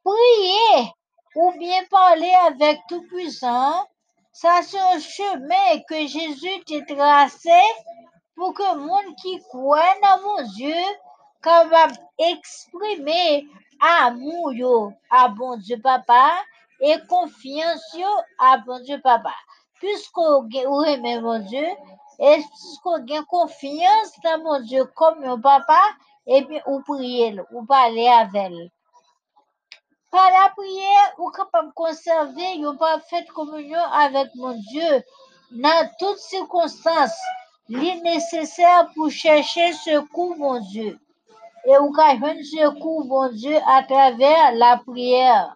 Prier 0.03 0.91
ou 1.35 1.51
bien 1.57 1.83
parler 1.89 2.33
avec 2.45 2.81
Tout-Puissant, 2.87 3.87
ça 4.31 4.61
c'est 4.63 4.79
un 4.79 4.99
chemin 4.99 5.79
que 5.87 6.07
Jésus 6.07 6.63
t'a 6.65 6.95
tracé 6.95 7.61
pour 8.35 8.53
que 8.53 8.63
le 8.75 8.81
monde 8.81 9.15
qui 9.21 9.39
croit 9.49 9.95
dans 10.01 10.21
mon 10.21 10.43
Dieu 10.55 10.75
capable 11.41 11.93
d'exprimer 12.19 13.47
amour 13.79 14.93
à 15.09 15.29
bon 15.29 15.57
Dieu 15.57 15.79
papa 15.81 16.31
et 16.79 16.95
confiance 17.07 17.97
à 18.39 18.57
bon 18.57 18.79
Dieu 18.83 18.99
papa. 19.01 19.33
Puisqu'on 19.81 20.47
aime 20.83 21.21
mon 21.21 21.39
Dieu 21.39 21.67
et 22.19 22.37
puisqu'on 22.37 23.03
a 23.03 23.23
confiance 23.27 24.11
dans 24.23 24.43
mon 24.43 24.59
Dieu 24.59 24.85
comme 24.95 25.25
mon 25.25 25.41
papa, 25.41 25.81
et 26.27 26.37
eh 26.37 26.41
bien, 26.43 26.61
ou 26.67 26.81
prier, 26.81 27.35
ou 27.51 27.65
parler 27.65 28.07
avec 28.07 28.35
elle. 28.35 28.69
Par 30.11 30.29
la 30.29 30.49
prière, 30.55 31.15
ou 31.17 31.31
capable 31.31 31.73
conserver 31.73 32.53
une 32.57 32.77
parfaite 32.77 33.27
communion 33.31 33.81
avec 33.91 34.29
mon 34.35 34.51
Dieu 34.51 35.03
dans 35.49 35.89
toutes 35.97 36.19
circonstances. 36.19 37.19
Il 37.69 38.03
nécessaire 38.03 38.87
pour 38.93 39.09
chercher 39.09 39.73
secours, 39.73 40.37
mon 40.37 40.59
Dieu. 40.59 40.99
Et 41.65 41.77
ou 41.79 41.91
capable 41.91 42.43
secours, 42.43 43.05
mon 43.05 43.29
Dieu, 43.29 43.57
à 43.65 43.81
travers 43.81 44.53
la 44.53 44.77
prière. 44.77 45.55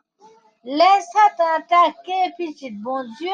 Laisse 0.63 1.09
attaquer, 1.37 2.33
petit 2.39 2.71
bon 2.71 3.03
Dieu, 3.19 3.29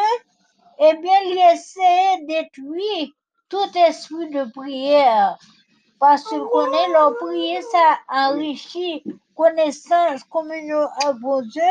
eh 0.84 0.94
bien, 0.98 1.22
laisser 1.36 2.26
détruire 2.26 3.10
tout 3.50 3.78
esprit 3.78 4.30
de 4.32 4.46
prière. 4.52 5.38
Parce 6.00 6.24
qu'on 6.24 6.74
est 6.74 6.88
leur 6.89 7.15
prière, 7.17 7.62
ça 7.72 8.00
enrichit 8.10 9.04
connaissance, 9.36 10.24
communion 10.24 10.88
avec 11.04 11.22
bon 11.22 11.41
Dieu, 11.44 11.62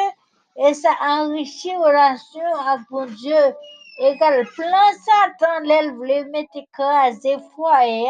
et 0.57 0.75
ça 0.75 0.90
enrichit 1.01 1.75
relation 1.75 2.55
avec 2.66 2.87
bon 2.88 3.07
Dieu. 3.07 3.55
Et 3.99 4.16
quand 4.18 4.31
le 4.31 4.44
plan 4.44 4.92
Satan, 5.05 5.61
l'elle 5.64 5.92
voulait 5.94 6.25
mettre 6.27 6.57
écraser 6.57 7.37
foyer, 7.57 8.07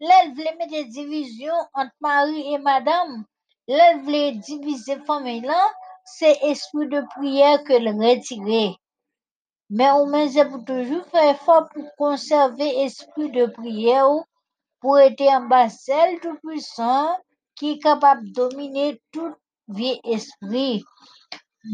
l'elle 0.00 0.30
voulait 0.34 0.56
mettre 0.58 0.72
des 0.72 0.84
divisions 0.86 1.52
entre 1.74 1.92
mari 2.00 2.54
et 2.54 2.58
madame, 2.58 3.24
l'elle 3.66 4.00
voulait 4.00 4.32
diviser 4.32 4.96
famille 5.06 5.42
là, 5.42 5.70
c'est 6.04 6.38
esprit 6.44 6.88
de 6.88 7.02
prière 7.14 7.62
que 7.64 7.74
le 7.74 7.90
retirer. 7.90 8.74
Mais 9.70 9.90
moins, 9.90 10.28
pour 10.50 10.64
toujours 10.64 11.04
faire 11.06 11.34
effort 11.34 11.68
pour 11.74 11.84
conserver 11.96 12.84
esprit 12.84 13.30
de 13.30 13.46
prière 13.46 14.08
pour 14.80 14.98
être 14.98 15.70
celle 15.70 16.20
tout 16.20 16.38
puissant 16.46 17.16
qui 17.54 17.72
est 17.72 17.78
capable 17.78 18.26
de 18.28 18.32
dominer 18.32 19.00
tout 19.12 19.34
vie 19.68 20.00
esprit. 20.04 20.84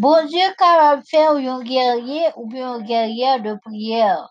Bon 0.00 0.26
Dieu 0.26 0.40
capable 0.58 1.02
de 1.02 1.06
faire 1.06 1.30
un 1.32 1.62
guerrier 1.62 2.24
ou 2.36 2.48
bien 2.48 2.72
un 2.72 2.80
guerrier 2.80 3.38
de 3.40 3.54
prière. 3.64 4.28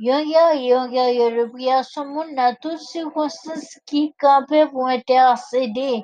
Un 0.00 0.24
guerrier, 0.24 0.72
un 0.72 0.88
guerrier 0.88 1.30
de 1.30 1.44
prière, 1.44 1.84
son 1.84 2.06
monde 2.06 2.34
dans 2.34 2.56
toutes 2.60 2.78
circonstances 2.78 3.78
qui 3.86 4.14
campent 4.18 4.70
pour 4.70 4.86
intercéder 4.86 6.02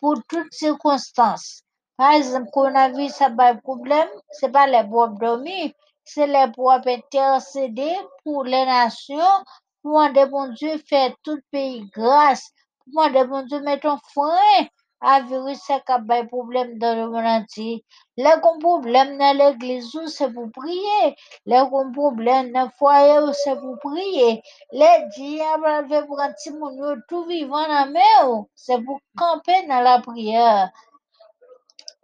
pour 0.00 0.16
toutes 0.28 0.52
circonstances. 0.52 1.62
Par 1.96 2.12
exemple, 2.12 2.48
quand 2.52 2.70
on 2.70 2.74
a 2.74 2.90
vu 2.90 3.08
ça 3.08 3.30
pas 3.30 3.54
problème, 3.54 4.08
c'est 4.30 4.50
pas 4.50 4.66
les 4.66 4.84
pour 4.88 5.08
dormir, 5.08 5.70
c'est 6.06 6.26
les 6.26 6.50
pour 6.54 6.72
intercéder 6.72 7.94
pour 8.24 8.44
les 8.44 8.64
nations, 8.64 9.44
pour 9.82 10.00
demander 10.00 10.26
bon 10.26 10.48
Dieu 10.54 10.78
faire 10.88 11.14
tout 11.22 11.38
pays 11.50 11.84
grâce, 11.94 12.50
moi, 12.92 13.10
de 13.10 13.24
bon 13.24 13.42
Dieu, 13.42 13.60
mets 13.62 13.80
ton 13.80 13.98
frein 14.14 14.68
à 15.00 15.20
virus 15.20 15.60
qui 15.66 16.26
problème 16.28 16.78
dans 16.78 16.94
le 16.94 17.10
monde 17.10 17.26
entier. 17.26 17.84
Les 18.16 18.40
problème 18.60 19.18
dans 19.18 19.36
l'église, 19.36 19.98
c'est 20.06 20.32
pour 20.32 20.50
prier. 20.52 21.16
Les 21.46 21.62
problème 21.92 22.52
dans 22.52 22.64
le 22.64 22.70
foyer, 22.78 23.32
c'est 23.32 23.60
pour 23.60 23.76
prier. 23.80 24.42
Les 24.72 24.98
diables 25.16 25.88
veulent 25.88 26.06
prendre 26.06 26.96
tout 27.08 27.24
vivant 27.24 27.62
dans 27.62 27.68
la 27.68 27.86
mer, 27.86 28.44
c'est 28.54 28.80
pour 28.82 29.00
camper 29.16 29.66
dans 29.66 29.80
la 29.80 30.00
prière. 30.00 30.70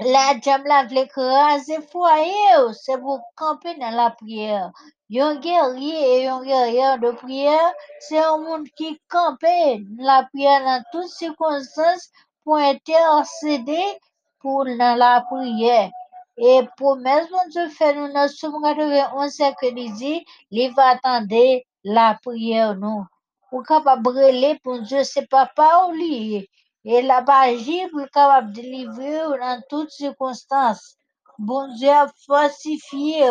La 0.05 0.35
diable 0.35 0.69
veut 0.91 0.99
écraser 0.99 1.81
foyer, 1.93 2.73
c'est 2.73 2.99
pour 2.99 3.21
camper 3.37 3.75
dans 3.77 3.91
la 3.91 4.11
prière. 4.11 4.71
Un 5.15 5.37
guerrier 5.37 6.23
et 6.23 6.29
un 6.29 6.43
guerrier 6.43 6.99
de 6.99 7.13
prière, 7.13 7.73
c'est 8.01 8.19
un 8.19 8.39
monde 8.39 8.67
qui 8.77 8.99
campe 9.09 9.45
la 9.99 10.25
prière 10.33 10.65
dans 10.65 10.83
toutes 10.91 11.11
circonstances 11.11 12.11
pour 12.43 12.57
intercéder 12.57 13.85
pour 14.41 14.65
dans 14.65 14.99
la 14.99 15.21
prière. 15.31 15.91
Et 16.37 16.63
promesse, 16.77 17.31
mon 17.31 17.49
Dieu, 17.51 17.69
fait 17.69 17.95
nous 17.95 18.13
dans 18.13 18.29
Somme 18.29 18.63
91, 18.63 19.31
c'est 19.31 19.55
que 19.55 19.67
il 19.67 19.93
dit, 19.95 20.25
il 20.51 20.73
va 20.75 20.91
attendre 20.91 21.63
la 21.85 22.19
prière, 22.23 22.75
nous. 22.75 23.05
Ou 23.53 23.63
brûler 24.01 24.59
pour 24.65 24.81
Dieu, 24.81 25.05
c'est 25.05 25.29
pas 25.29 25.47
pas 25.55 25.87
oublié. 25.87 26.39
Et 26.39 26.49
la 26.49 26.62
magie 26.85 27.89
pour 27.91 28.09
capable 28.13 28.53
délivrer 28.53 29.39
dans 29.39 29.63
toutes 29.69 29.91
circonstances. 29.91 30.97
Bon 31.39 31.73
Dieu 31.75 31.91
a 31.91 32.07
falsifié. 32.27 33.31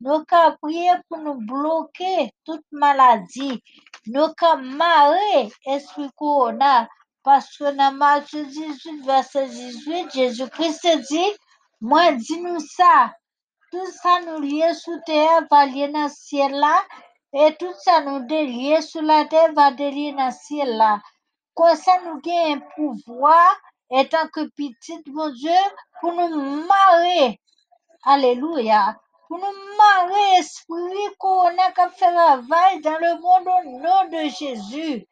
Nous 0.00 0.22
avons 0.30 0.56
prié 0.60 0.90
pour 1.08 1.18
nous 1.18 1.38
bloquer 1.40 2.32
toute 2.44 2.64
maladie. 2.72 3.62
Nous 4.06 4.28
avons 4.42 4.62
marrer 4.62 5.50
esprit 5.66 6.10
corona. 6.16 6.88
Parce 7.22 7.56
que 7.56 7.74
dans 7.74 7.92
Matthieu 7.92 8.44
18, 8.44 9.06
verset 9.06 9.48
18, 9.48 10.12
Jésus-Christ 10.12 10.86
dit, 11.10 11.32
moi 11.80 12.12
dis-nous 12.12 12.60
ça. 12.60 13.14
Tout 13.72 13.86
ça 14.02 14.20
nous 14.26 14.40
lié 14.40 14.74
sous 14.74 15.00
terre 15.06 15.42
va 15.50 15.64
lier 15.64 15.88
dans 15.88 16.04
le 16.04 16.10
ciel 16.10 16.52
là. 16.52 16.82
Et 17.32 17.56
tout 17.56 17.72
ça 17.82 18.02
nous 18.02 18.26
délier 18.26 18.82
sous 18.82 19.00
la 19.00 19.24
terre 19.24 19.54
va 19.54 19.72
délier 19.72 20.12
dans 20.12 20.26
le 20.26 20.32
ciel 20.32 20.76
là. 20.76 21.00
Comme 21.54 21.76
ça 21.76 21.92
nous 22.04 22.20
avons 22.24 22.54
un 22.54 22.60
pouvoir, 22.76 23.56
étant 23.90 24.28
que 24.28 24.48
petit, 24.48 25.02
mon 25.06 25.30
Dieu, 25.30 25.50
pour 26.00 26.12
nous 26.12 26.66
marrer. 26.66 27.40
Alléluia 28.04 28.96
pour 29.28 29.38
nous 29.38 29.76
marrer 29.78 30.38
esprit 30.38 31.16
qu'on 31.18 31.46
a 31.46 31.72
qu'à 31.74 31.88
faire 31.88 32.12
travail 32.12 32.80
dans 32.82 32.98
le 32.98 33.20
monde 33.20 33.48
au 33.48 33.78
nom 33.80 34.08
de 34.10 34.28
Jésus. 34.28 35.06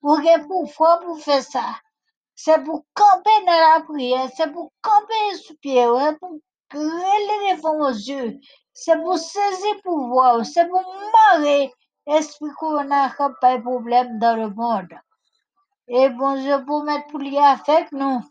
Pour 0.00 0.18
que 0.18 0.46
pouvoir 0.46 1.00
faire 1.18 1.42
ça? 1.42 1.80
C'est 2.34 2.62
pour 2.64 2.84
camper 2.94 3.44
dans 3.46 3.52
la 3.52 3.80
prière, 3.84 4.28
c'est 4.36 4.50
pour 4.50 4.72
camper 4.82 5.36
sous 5.36 5.56
pied, 5.58 5.86
pour 6.18 6.36
grêler 6.70 7.56
devant 7.56 7.88
aux 7.88 7.92
yeux, 7.92 8.40
c'est 8.72 8.96
pour 8.96 9.16
saisir 9.16 9.80
pouvoir, 9.84 10.44
c'est 10.44 10.68
pour 10.68 10.82
marrer 11.12 11.72
esprit 12.06 12.50
qu'on 12.58 12.90
a 12.90 13.10
pas 13.40 13.56
de 13.56 13.62
problème 13.62 14.18
dans 14.18 14.36
le 14.36 14.50
monde. 14.50 14.92
Et 15.86 16.08
bon 16.08 16.34
Dieu 16.40 16.64
pour 16.64 16.82
mettre 16.84 17.08
pour 17.08 17.20
avec 17.20 17.92
nous. 17.92 18.22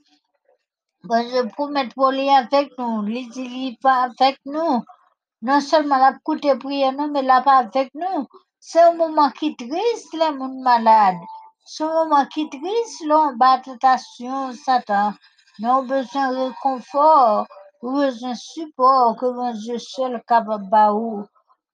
Bon 1.04 1.24
Dieu 1.30 1.48
promet 1.50 1.88
pour 1.90 2.08
avec 2.08 2.72
nous, 2.80 3.08
il 3.08 3.78
pas 3.80 4.10
avec 4.10 4.40
nous. 4.46 4.84
Non 5.44 5.62
seulement 5.62 5.98
la 5.98 6.14
coûte 6.24 6.48
prière 6.60 6.94
nous, 6.94 7.12
mais 7.12 7.22
là 7.22 7.42
pas 7.42 7.58
avec 7.58 7.94
nous. 7.94 8.28
C'est 8.60 8.82
un 8.82 8.96
moment 8.96 9.30
qui 9.30 9.56
triste, 9.56 10.14
les 10.14 10.20
gens 10.20 10.50
malades. 10.64 11.22
C'est 11.66 11.84
un 11.84 12.06
moment 12.06 12.26
qui 12.26 12.50
triste, 12.50 13.06
là, 13.06 13.20
on 13.20 13.36
bat 13.36 13.60
tentation, 13.60 14.54
Satan. 14.54 15.14
Nous 15.60 15.70
avons 15.70 15.84
besoin 15.84 16.32
de 16.32 16.38
réconfort, 16.48 17.46
nous 17.84 17.90
avons 17.90 18.06
besoin 18.06 18.32
de 18.32 18.38
support 18.38 19.16
que 19.18 19.26
mon 19.28 19.54
Dieu 19.54 19.78
seul 19.78 20.24
capable 20.28 20.70
de. 20.70 21.28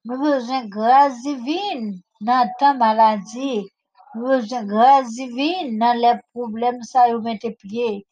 Nous 0.03 0.15
avons 0.15 0.23
besoin 0.23 0.65
de 0.65 0.69
grâce 0.69 1.21
divine 1.21 2.01
dans 2.19 2.49
ta 2.59 2.73
maladie 2.73 3.69
grâce 4.15 5.09
divine 5.09 5.77
dans 5.77 5.97
les 5.97 6.19
problèmes, 6.33 6.81
ça 6.83 7.07
y 7.07 7.11
est, 7.11 7.51
pied. 7.51 8.07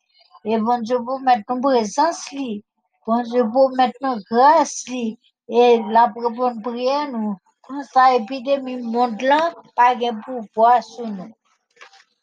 Et 0.46 0.58
bon 0.58 0.82
Dieu, 0.82 0.98
pour 1.04 1.20
mettre 1.20 1.52
une 1.52 1.62
présence, 1.62 2.32
li. 2.32 2.64
bon 3.06 3.24
pour 3.52 3.72
mettre 3.72 4.18
grâce, 4.30 4.88
li. 4.88 5.18
et 5.50 5.82
la 5.90 6.08
bonne 6.08 6.62
prière, 6.62 7.12
nous. 7.12 7.36
Quand 7.68 7.84
ça 7.84 8.16
épidémie 8.16 8.78
monte 8.78 9.22
là, 9.22 9.54
pas 9.76 9.94
de 9.94 10.10
pouvoir 10.24 10.82
sur 10.82 11.06
nous. 11.06 11.34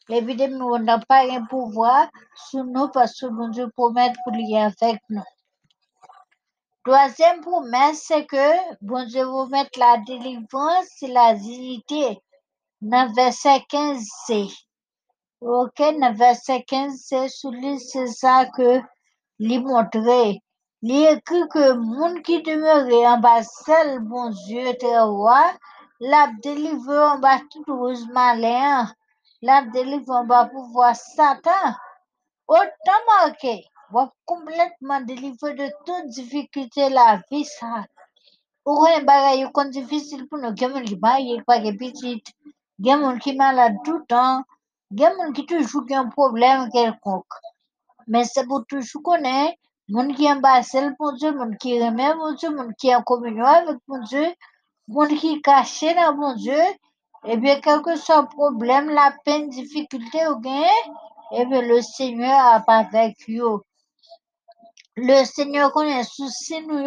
L'épidémie 0.08 0.56
monte 0.56 0.84
là, 0.84 0.98
pas 1.06 1.26
de 1.26 1.46
pouvoir 1.48 2.08
sur 2.34 2.64
nous 2.64 2.88
parce 2.88 3.20
que 3.20 3.26
bon 3.26 3.48
Dieu 3.48 3.68
promet 3.76 4.12
pour 4.24 4.32
lier 4.32 4.58
avec 4.58 5.02
nous. 5.10 5.22
Troisième 6.82 7.40
promesse, 7.40 8.04
c'est 8.06 8.24
que 8.24 8.76
bon 8.80 9.06
Dieu 9.06 9.24
vous 9.24 9.46
mettre 9.46 9.78
la 9.78 9.98
délivrance 9.98 11.02
et 11.02 11.08
la 11.08 11.34
dignité. 11.34 12.22
9:15. 12.84 14.52
Ok, 15.40 15.78
9:15, 15.78 16.90
c'est 16.98 17.28
celui, 17.28 17.80
c'est 17.80 18.08
ça 18.08 18.44
que 18.44 18.82
lui 19.38 19.58
montrer. 19.58 20.42
Il 20.82 21.06
écrit 21.06 21.48
que 21.48 21.58
le 21.58 21.80
monde 21.80 22.20
qui 22.20 22.42
demeurait 22.42 23.06
en 23.06 23.16
bas 23.18 23.42
seul, 23.42 24.00
bon 24.00 24.28
Dieu, 24.28 24.76
très 24.78 25.00
roi, 25.00 25.50
l'a 25.98 26.30
délivré 26.42 26.98
en 26.98 27.18
bas 27.18 27.40
tout 27.50 27.64
rose 27.66 28.06
malin, 28.12 28.92
l'a 29.40 29.62
délivré 29.62 30.14
en 30.14 30.26
bas 30.26 30.44
pouvoir 30.44 30.94
Satan. 30.94 31.72
Autant 32.46 33.02
marqué, 33.06 33.64
va 33.92 34.12
complètement 34.26 35.00
délivré 35.00 35.54
de 35.54 35.70
toute 35.86 36.08
difficulté 36.08 36.90
la 36.90 37.22
vie, 37.30 37.46
ça. 37.46 37.86
Ou 38.66 38.78
rien, 38.78 39.02
bagay, 39.02 39.48
difficile 39.70 40.28
pour 40.28 40.38
nous, 40.38 40.54
comme 40.54 40.78
les 40.78 40.96
bails, 40.96 41.42
pas 41.46 41.58
les 41.60 42.22
gen 42.82 43.00
moun 43.00 43.18
ki 43.18 43.34
malade 43.36 43.76
tout 43.84 43.98
le 43.98 44.06
temps, 44.06 44.42
moun 44.90 45.32
ki 45.32 45.46
toujours 45.46 45.84
un 45.90 46.08
problème 46.08 46.68
quelconque. 46.70 47.24
Mais 48.06 48.24
c'est 48.24 48.46
pour 48.46 48.66
toujours 48.66 49.02
connaître, 49.02 49.56
moun 49.88 50.14
qui 50.14 50.30
en 50.30 50.36
bas 50.36 50.62
seul 50.62 50.94
pour 50.96 51.12
Dieu, 51.14 51.32
moun 51.32 51.56
qui 51.56 51.82
remet 51.82 52.14
mon 52.14 52.32
Dieu, 52.34 52.50
moun 52.50 52.72
qui 52.78 52.88
est 52.88 52.94
en 52.94 53.02
communion 53.02 53.44
avec 53.44 53.78
mon 53.88 54.02
Dieu, 54.02 54.26
moun 54.88 55.08
qui 55.08 55.34
est 55.34 55.40
caché 55.40 55.94
dans 55.94 56.14
mon 56.16 56.34
Dieu, 56.34 56.62
et 57.24 57.36
bien 57.36 57.60
quel 57.60 57.80
que 57.82 57.96
soit 57.96 58.22
le 58.22 58.28
problème, 58.28 58.90
la 58.90 59.14
peine, 59.24 59.48
difficulté 59.48 60.26
ou 60.28 60.36
gain, 60.40 60.62
et 61.32 61.46
bien 61.46 61.62
le 61.62 61.80
Seigneur 61.80 62.38
a 62.38 62.60
pas 62.60 62.86
vous. 63.28 63.62
Le 64.96 65.24
Seigneur 65.24 65.72
connaît 65.72 66.04
souci 66.04 66.60
nous 66.66 66.86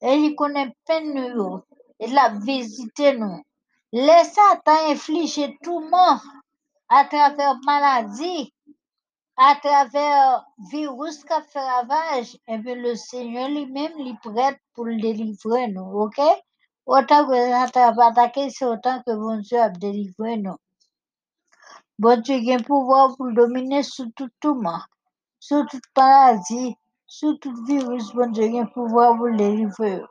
et 0.00 0.14
il 0.14 0.34
connaît 0.34 0.74
peine 0.86 1.14
nous 1.14 1.36
yo. 1.36 1.64
Il 2.00 2.16
a 2.16 2.30
visité 2.30 3.16
nous. 3.16 3.42
Laisse 3.90 4.34
Satan 4.34 4.90
le 4.90 5.90
monde 5.90 6.20
à 6.90 7.06
travers 7.06 7.56
maladie, 7.64 8.52
à 9.34 9.54
travers 9.56 10.44
virus 10.70 11.24
qui 11.24 11.42
fait 11.50 11.58
ravage, 11.58 12.36
et 12.46 12.58
bien 12.58 12.74
le 12.74 12.94
Seigneur 12.96 13.48
lui-même 13.48 13.92
il 13.98 14.08
est 14.08 14.20
prêt 14.20 14.60
pour 14.74 14.84
le 14.84 15.00
délivrer 15.00 15.68
nous, 15.68 16.00
ok? 16.00 16.20
Autant 16.84 17.26
que 17.26 17.34
Satan 17.34 17.92
va 17.94 18.08
attaquer, 18.08 18.50
c'est 18.50 18.66
autant 18.66 19.02
que 19.06 19.14
bon 19.14 19.38
Dieu 19.38 19.58
a 19.58 19.70
délivré 19.70 20.36
nous. 20.36 20.56
Bon 21.98 22.20
Dieu 22.20 22.34
a 22.34 22.56
un 22.56 22.62
pouvoir 22.62 23.16
pour 23.16 23.32
dominer 23.32 23.82
sur 23.82 24.04
tout 24.14 24.54
monde, 24.54 24.82
sur 25.40 25.64
toute 25.64 25.80
maladie, 25.96 26.76
sur 27.06 27.38
tout 27.40 27.54
virus, 27.64 28.12
bon 28.12 28.30
Dieu 28.32 28.44
a 28.54 28.60
un 28.60 28.66
pouvoir 28.66 29.16
pour 29.16 29.28
le 29.28 29.36
délivrer. 29.38 30.02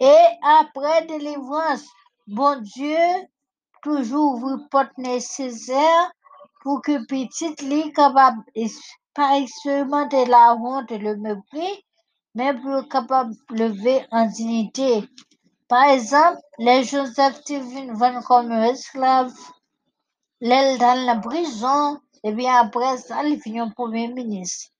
Et 0.00 0.24
après 0.42 1.06
délivrance, 1.06 1.86
bon 2.26 2.60
Dieu 2.60 2.96
toujours 3.82 4.34
ouvre 4.34 4.68
porte 4.70 4.96
nécessaire 4.98 6.12
pour 6.62 6.80
que 6.82 7.06
petite 7.06 7.60
lit 7.62 7.92
capable 7.92 8.42
pas 9.14 9.38
expérimenter 9.38 10.26
la 10.26 10.56
honte 10.56 10.90
et 10.90 10.98
le 10.98 11.16
mépris, 11.16 11.84
mais 12.34 12.52
pour 12.54 12.88
capable 12.88 13.34
lever 13.50 14.04
en 14.10 14.26
dignité. 14.26 15.08
Par 15.68 15.84
exemple, 15.84 16.40
les 16.58 16.82
Joseph 16.84 17.40
vont 17.92 18.20
comme 18.22 18.52
esclaves, 18.52 19.32
l'aile 20.40 20.78
dans 20.78 21.06
la 21.06 21.16
prison, 21.16 22.00
et 22.24 22.32
bien 22.32 22.54
après 22.54 22.96
ça, 22.98 23.22
il 23.24 23.40
finit 23.40 23.60
en 23.60 23.70
premier 23.70 24.08
ministre. 24.08 24.70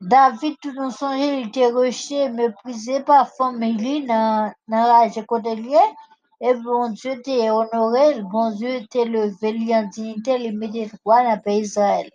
David, 0.00 0.56
tout 0.60 0.72
dans 0.72 0.90
son 0.90 1.12
il 1.12 1.46
était 1.48 1.70
rejeté, 1.70 2.28
méprisé 2.28 3.00
par 3.00 3.28
famille 3.36 4.04
dans 4.06 4.52
dans 4.68 5.10
la 5.14 5.22
côté. 5.22 5.56
Et 6.46 6.52
bon 6.52 6.90
Dieu 6.90 7.22
t'est 7.22 7.48
honoré, 7.48 8.20
bon 8.20 8.50
Dieu 8.50 8.86
t'est 8.90 9.06
levé, 9.06 9.52
lui 9.52 9.74
en 9.74 9.84
dignité, 9.84 10.36
il 10.38 10.58
met 10.58 10.68
des 10.68 10.88
droits 10.88 11.22
dans 11.22 11.36
le 11.36 11.40
pays 11.40 11.62
d'Israël? 11.62 12.10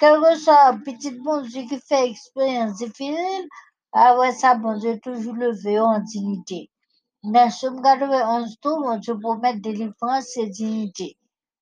Quel 0.00 0.20
que 0.20 0.34
soit 0.36 0.76
petit 0.84 1.12
bon 1.12 1.42
Dieu 1.42 1.62
qui 1.68 1.78
fait 1.78 2.08
expérience 2.10 2.78
difficile, 2.78 3.46
après 3.92 4.32
ça, 4.32 4.56
bon 4.56 4.76
Dieu 4.78 4.98
toujours 4.98 5.34
levé 5.34 5.78
en 5.78 6.00
dignité. 6.00 6.70
Dans 7.22 7.50
Somme 7.50 7.80
91 7.80 8.56
tout, 8.60 8.80
mon 8.80 8.96
Dieu 8.96 9.16
promet 9.16 9.54
délivrance 9.60 10.36
et 10.38 10.48
dignité. 10.48 11.16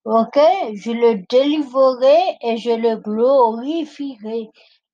Ok, 0.07 0.39
je 0.73 0.93
le 0.93 1.23
délivrerai 1.29 2.39
et 2.41 2.57
je 2.57 2.71
le 2.71 2.97
glorifierai. 2.97 4.49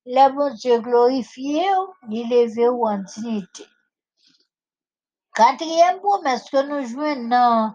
Là, 0.07 0.27
mon 0.27 0.53
Dieu 0.55 0.81
glorifié, 0.81 1.63
il 2.11 2.33
est 2.33 2.47
levé 2.47 2.67
en 2.67 2.97
dignité. 2.97 3.63
Quatrième 5.37 5.99
promesse 5.99 6.49
que 6.49 6.63
nous 6.63 6.87
jouons 6.87 7.29
dans, 7.29 7.71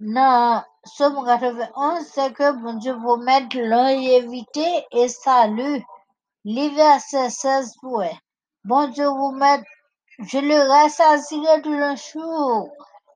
dans 0.00 0.62
Somme 0.84 1.24
91, 1.24 2.06
c'est 2.12 2.34
que 2.34 2.52
mon 2.52 2.74
Dieu 2.74 2.94
promet 2.94 3.48
longévité 3.54 4.84
et 4.92 5.08
salut. 5.08 5.82
L'hiver, 6.44 7.00
c'est 7.00 7.30
16 7.30 7.76
points. 7.80 8.18
Bon 8.64 8.88
Dieu 8.88 9.06
vous 9.06 9.30
met, 9.30 9.62
je 10.18 10.36
le 10.36 10.60
rassasierai 10.68 11.62
de 11.62 11.70
le 11.70 11.96
jour 11.96 12.68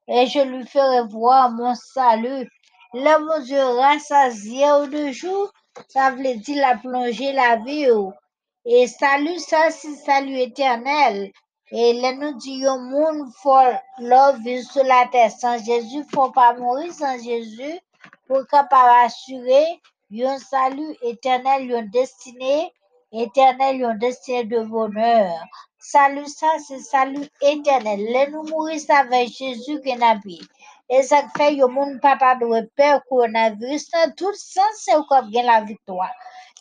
et 0.08 0.26
je 0.26 0.40
lui 0.40 0.66
ferai 0.66 1.06
voir 1.06 1.50
mon 1.50 1.74
salut. 1.74 2.48
Là, 2.94 3.18
mon 3.18 3.40
Dieu 3.42 3.62
rassasié 3.62 4.72
au 4.72 4.86
deux 4.86 5.12
jours, 5.12 5.52
ça 5.88 6.12
veut 6.12 6.36
dire 6.36 6.66
la 6.66 6.78
plongée, 6.78 7.34
la 7.34 7.56
vie. 7.56 7.86
Et 8.64 8.86
salut, 8.86 9.38
ça, 9.38 9.70
c'est 9.70 9.94
salut 9.94 10.38
éternel. 10.38 11.32
Et 11.70 12.00
là, 12.00 12.14
nous 12.14 12.32
disons, 12.38 12.78
monde 12.78 13.30
faut 13.42 13.52
love 13.98 14.40
vivre 14.40 14.70
sur 14.70 14.84
la 14.84 15.06
terre 15.12 15.30
sans 15.30 15.62
Jésus, 15.62 16.02
faut 16.14 16.30
pas 16.30 16.54
mourir 16.54 16.92
sans 16.92 17.22
Jésus 17.22 17.78
pour 18.26 18.46
capable 18.46 19.04
assurer 19.04 19.80
un 20.24 20.38
salut 20.38 20.96
éternel, 21.02 21.70
une 21.70 21.90
destinée 21.90 22.72
éternelle, 23.12 23.82
une 23.82 23.98
destinée 23.98 24.44
de 24.44 24.60
bonheur. 24.60 25.34
Salut, 25.78 26.26
ça, 26.26 26.46
c'est 26.66 26.80
salut 26.80 27.28
éternel. 27.42 28.12
Là, 28.12 28.30
nous 28.30 28.44
mourir 28.44 28.80
avec 28.88 29.28
Jésus 29.28 29.80
qui 29.82 29.94
n'a 29.96 30.14
vie. 30.16 30.40
Et 30.88 31.02
ça 31.02 31.22
fait 31.36 31.54
que 31.54 31.60
le 31.60 31.66
monde 31.66 32.00
pas 32.00 32.16
de 32.36 32.70
peur 32.76 33.02
coronavirus, 33.08 33.90
dans 33.90 34.14
tout 34.14 34.32
sens, 34.32 34.64
c'est 34.76 34.92
comme 35.08 35.28
bien 35.28 35.42
la 35.42 35.60
victoire. 35.60 36.12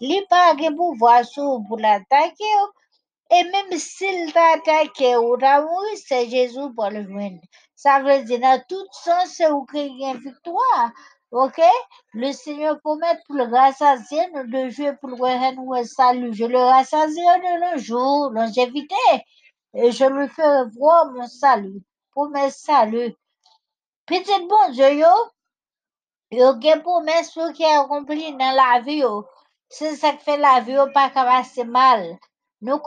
Li 0.01 0.21
pas 0.29 0.53
pouvoir 0.75 1.23
sur 1.23 1.61
pour 1.67 1.79
l'attaquer. 1.79 2.43
Et 3.29 3.43
même 3.43 3.77
s'il 3.77 4.29
ou 4.29 5.37
t'a 5.37 5.61
mouru, 5.61 5.95
c'est 5.95 6.29
Jésus 6.29 6.73
pour 6.75 6.89
le 6.89 7.03
joindre. 7.03 7.41
Ça 7.75 7.99
veut 7.99 8.23
dire, 8.23 8.39
dans 8.39 8.63
tout 8.69 8.87
sens, 8.91 9.33
c'est 9.35 9.51
où 9.51 9.65
qu'il 9.65 9.99
y 9.99 10.13
victoire. 10.17 10.91
Ok? 11.31 11.61
Le 12.13 12.31
Seigneur 12.31 12.79
promet 12.79 13.19
pour 13.25 13.35
le 13.35 13.43
rassasier, 13.43 14.25
de 14.33 14.69
jouer 14.69 14.93
pour 14.95 15.09
le 15.09 15.55
nous 15.55 15.85
salut. 15.85 16.33
Je 16.33 16.45
le 16.45 16.58
rassasierai 16.58 17.39
de 17.39 17.75
nos 17.75 17.77
jours, 17.77 18.29
longévité. 18.31 18.95
Et 19.73 19.91
je 19.91 20.06
lui 20.06 20.29
ferai 20.29 20.69
voir 20.77 21.12
mon 21.12 21.27
salut. 21.27 21.81
Pour 22.13 22.29
mes 22.29 22.49
saluts. 22.49 23.13
Petit 24.06 24.47
bon 24.47 24.71
Dieu, 24.71 24.93
yo, 24.93 25.13
yo 26.31 26.54
gen 26.62 26.81
promesse 26.81 27.37
qui 27.54 27.63
est 27.63 27.75
accompli 27.75 28.31
dans 28.31 28.56
la 28.56 28.79
vie. 28.79 29.04
C'est 29.67 29.97
ça 29.97 30.13
qui 30.13 30.23
fait 30.23 30.37
la 30.37 30.62
vie 30.62 30.77
pas 30.93 31.10
passer 31.10 31.65
mal. 31.65 32.17
Nous 32.62 32.79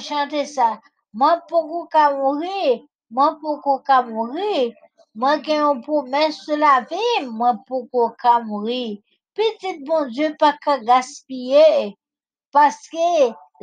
chanter 0.00 0.46
ça. 0.46 0.80
Moi 1.12 1.40
pour 1.48 1.88
qu'à 1.88 2.14
mourir, 2.14 2.80
moi 3.10 3.38
pour 3.40 3.82
qu'à 3.84 4.02
mourir. 4.02 4.72
Moi 5.14 5.38
qui 5.40 5.50
ai 5.52 5.58
une 5.58 5.82
promesse 5.82 6.38
sur 6.44 6.56
la 6.56 6.86
vie, 6.90 7.26
moi 7.26 7.56
pour 7.66 8.16
qu'à 8.16 8.40
mourir. 8.40 8.98
Petit 9.34 9.84
bon 9.84 10.06
Dieu 10.08 10.34
pas 10.38 10.56
qu'à 10.62 10.78
gaspiller. 10.78 11.96
paske 12.54 13.08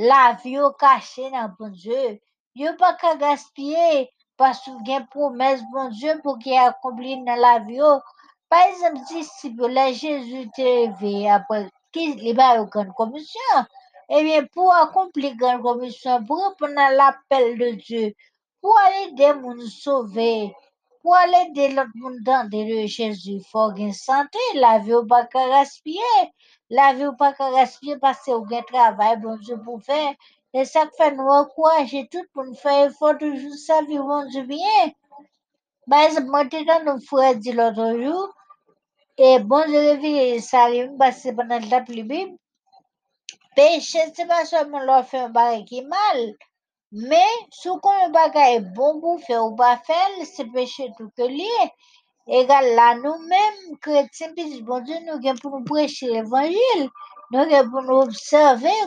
la 0.09 0.21
vi 0.41 0.51
yo 0.57 0.67
kache 0.81 1.25
nan 1.33 1.47
bon 1.57 1.71
Dieu. 1.81 2.17
Yo 2.61 2.69
pa 2.81 2.89
ka 3.01 3.11
gaspye 3.23 4.09
paske 4.39 4.71
gen 4.87 5.03
promes 5.13 5.59
bon 5.73 5.91
Dieu 5.99 6.15
pou 6.23 6.41
ki 6.43 6.57
akompli 6.67 7.19
nan 7.25 7.39
la 7.45 7.53
vi 7.65 7.75
yo. 7.81 7.91
Par 8.49 8.63
exemple, 8.65 9.01
Jésus 9.93 10.49
te 10.55 10.63
leve 10.63 11.13
apre, 11.29 11.69
ki 11.93 12.03
li 12.23 12.33
ba 12.33 12.55
yo. 12.57 12.65
Ebyen, 14.17 14.49
pou 14.53 14.73
akompli 14.73 15.33
gran 15.39 15.61
komisyon, 15.65 16.25
pou 16.27 16.47
repon 16.47 16.73
nan 16.77 16.97
l'appel 16.99 17.53
de 17.61 17.71
Dieu, 17.85 18.13
pou 18.61 18.73
ale 18.85 19.09
de 19.19 19.33
moun 19.41 19.61
sauve, 19.69 20.31
pou 21.01 21.13
ale 21.23 21.45
de 21.57 21.71
lot 21.77 21.91
moun 22.01 22.17
dan 22.27 22.49
de 22.53 22.85
Jésus, 22.87 23.45
fò 23.51 23.69
gen 23.77 23.93
sante, 23.93 24.41
la 24.63 24.77
vi 24.83 24.95
yo 24.95 25.05
pa 25.11 25.25
ka 25.33 25.45
gaspye. 25.53 26.13
La 26.77 26.87
vi 26.93 27.05
ou 27.09 27.17
pa 27.19 27.27
ka 27.37 27.47
gaspye 27.53 27.95
pase 28.01 28.29
ou 28.33 28.45
gen 28.49 28.65
travay 28.71 29.15
bon 29.21 29.37
Dieu 29.45 29.57
pou 29.65 29.81
fè. 29.87 30.01
E 30.53 30.65
sak 30.71 30.91
fè 30.97 31.07
nou 31.15 31.31
akouraje 31.33 32.03
tout 32.13 32.27
pou 32.33 32.45
nou 32.45 32.57
fè 32.63 32.75
effort 32.83 33.17
toujou 33.21 33.57
sa 33.61 33.79
vi 33.87 33.97
bon 34.09 34.29
Dieu 34.33 34.45
bien. 34.51 34.91
Ba 35.89 36.03
exemple, 36.05 36.29
mwen 36.35 36.51
te 36.53 36.61
dan 36.67 36.85
nou 36.85 37.01
fwè 37.07 37.31
di 37.41 37.55
l'autre 37.57 37.87
jou, 38.03 38.27
e 39.17 39.31
bon 39.49 39.65
Dieu 39.71 39.81
revi 39.87 40.13
sa 40.49 40.67
rim 40.69 40.93
base 41.01 41.33
banan 41.39 41.65
la 41.71 41.81
pli 41.87 42.05
bib. 42.11 42.37
Peche 43.59 44.03
se 44.15 44.23
pa 44.29 44.37
seman 44.47 44.85
lò 44.87 44.97
fè 45.09 45.19
un 45.25 45.31
bagay 45.35 45.63
ki 45.69 45.79
mal, 45.93 46.19
me 47.09 47.25
sou 47.61 47.73
kon 47.83 47.97
un 48.05 48.13
bagay 48.15 48.53
bon 48.77 49.01
pou 49.03 49.19
fè 49.25 49.35
ou 49.35 49.51
pa 49.59 49.73
fèl, 49.87 50.15
se 50.29 50.45
peche 50.53 50.87
tout 50.99 51.11
ke 51.19 51.27
liye. 51.33 51.65
Egal 52.39 52.69
la 52.77 52.87
nou 53.01 53.19
menm 53.33 53.75
kretien 53.83 54.31
pis 54.37 54.55
bon 54.71 54.87
Dieu 54.87 55.03
nou 55.03 55.19
gen 55.27 55.43
pou 55.43 55.51
nou 55.51 55.67
preche 55.67 56.07
l'evangil, 56.07 56.87
nou 57.35 57.51
gen 57.51 57.67
pou 57.73 57.83
nou 57.83 58.07
observe 58.07 58.77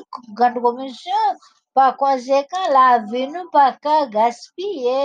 gand 0.41 0.57
komisyon, 0.65 1.45
pa 1.77 1.93
konsekan 2.01 2.73
la 2.73 2.89
vi 3.13 3.29
nou 3.29 3.53
pa 3.53 3.69
ka 3.85 4.01
gaspye, 4.17 5.01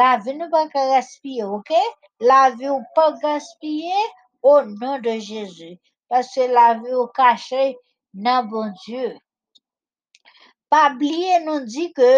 la 0.00 0.12
vi 0.24 0.38
nou 0.40 0.48
pa 0.56 0.64
ka 0.72 0.88
gaspye, 0.94 1.44
ok? 1.60 1.76
La 2.32 2.46
vi 2.56 2.72
ou 2.72 2.80
pa 2.96 3.10
gaspye 3.20 4.06
au 4.40 4.62
nan 4.70 5.04
de 5.04 5.20
Jezu, 5.28 5.74
paske 6.08 6.48
la 6.48 6.70
vi 6.80 6.96
ou 6.96 7.12
kache 7.20 7.74
nan 8.24 8.48
bon 8.50 8.72
Dieu. 8.84 9.12
Pa 10.72 10.82
bliye 10.98 11.38
nou 11.44 11.64
di 11.72 11.86
ke 11.96 12.12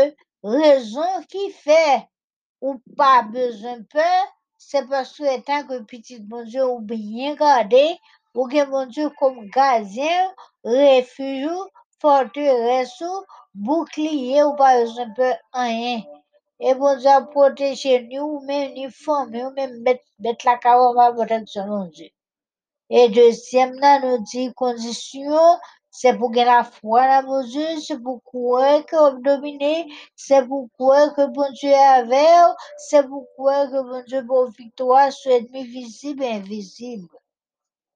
rezon 0.55 1.25
ki 1.33 1.45
fe 1.63 1.85
ou 2.65 2.79
pa 2.99 3.13
bezon 3.33 3.83
pe, 3.93 4.11
se 4.69 4.83
paske 4.91 5.27
etan 5.37 5.67
ke 5.69 5.81
pitit 5.91 6.23
bon 6.31 6.47
Dieu 6.47 6.67
ou 6.67 6.81
bien 6.93 7.35
gade, 7.41 7.85
ou 8.37 8.47
gen 8.53 8.71
bon 8.71 8.87
Dieu 8.95 9.11
kom 9.19 9.41
gazien, 9.55 10.31
refujou, 10.65 11.67
forteresou, 12.03 13.25
boukliye 13.67 14.45
ou 14.47 14.55
pa 14.61 14.77
bezon 14.79 15.11
pe 15.19 15.33
anyen. 15.65 16.07
E 16.59 16.75
bon 16.79 17.05
a 17.07 17.19
proteje 17.35 17.99
ni 18.07 18.19
ou 18.19 18.41
men, 18.47 18.73
ni 18.75 18.87
fome, 18.91 19.45
ou 19.47 19.55
men 19.55 19.77
bet 19.87 20.47
la 20.47 20.57
kawa 20.63 20.95
pa 20.97 21.11
proteksyon 21.19 21.69
bon 21.75 21.91
Dieu. 21.95 22.11
E 22.89 23.03
dezyem 23.13 23.75
nan 23.83 24.01
nou 24.03 24.19
di 24.31 24.47
kondisyon, 24.61 25.59
se 25.99 26.13
pou 26.19 26.31
gen 26.35 26.47
la 26.51 26.61
fwa 26.75 27.05
nan 27.11 27.29
bon 27.29 27.47
Dieu, 27.53 27.79
se 27.87 27.95
ke 28.89 28.97
ou 29.05 29.21
domine, 29.27 29.75
se 30.27 30.39
pou 30.49 30.69
kouè 30.79 31.05
ke 31.17 31.27
bon 31.37 31.55
Dieu 31.61 31.75
avew, 31.99 32.55
se 32.89 33.03
pou 33.09 33.27
kouè 33.37 33.59
ke 34.11 34.23
bon 34.33 34.53
victoire 34.59 35.13
sou 35.21 35.35
enmi 35.39 35.65
vizib 35.75 36.21
e 36.23 36.35
invizib. 36.39 37.09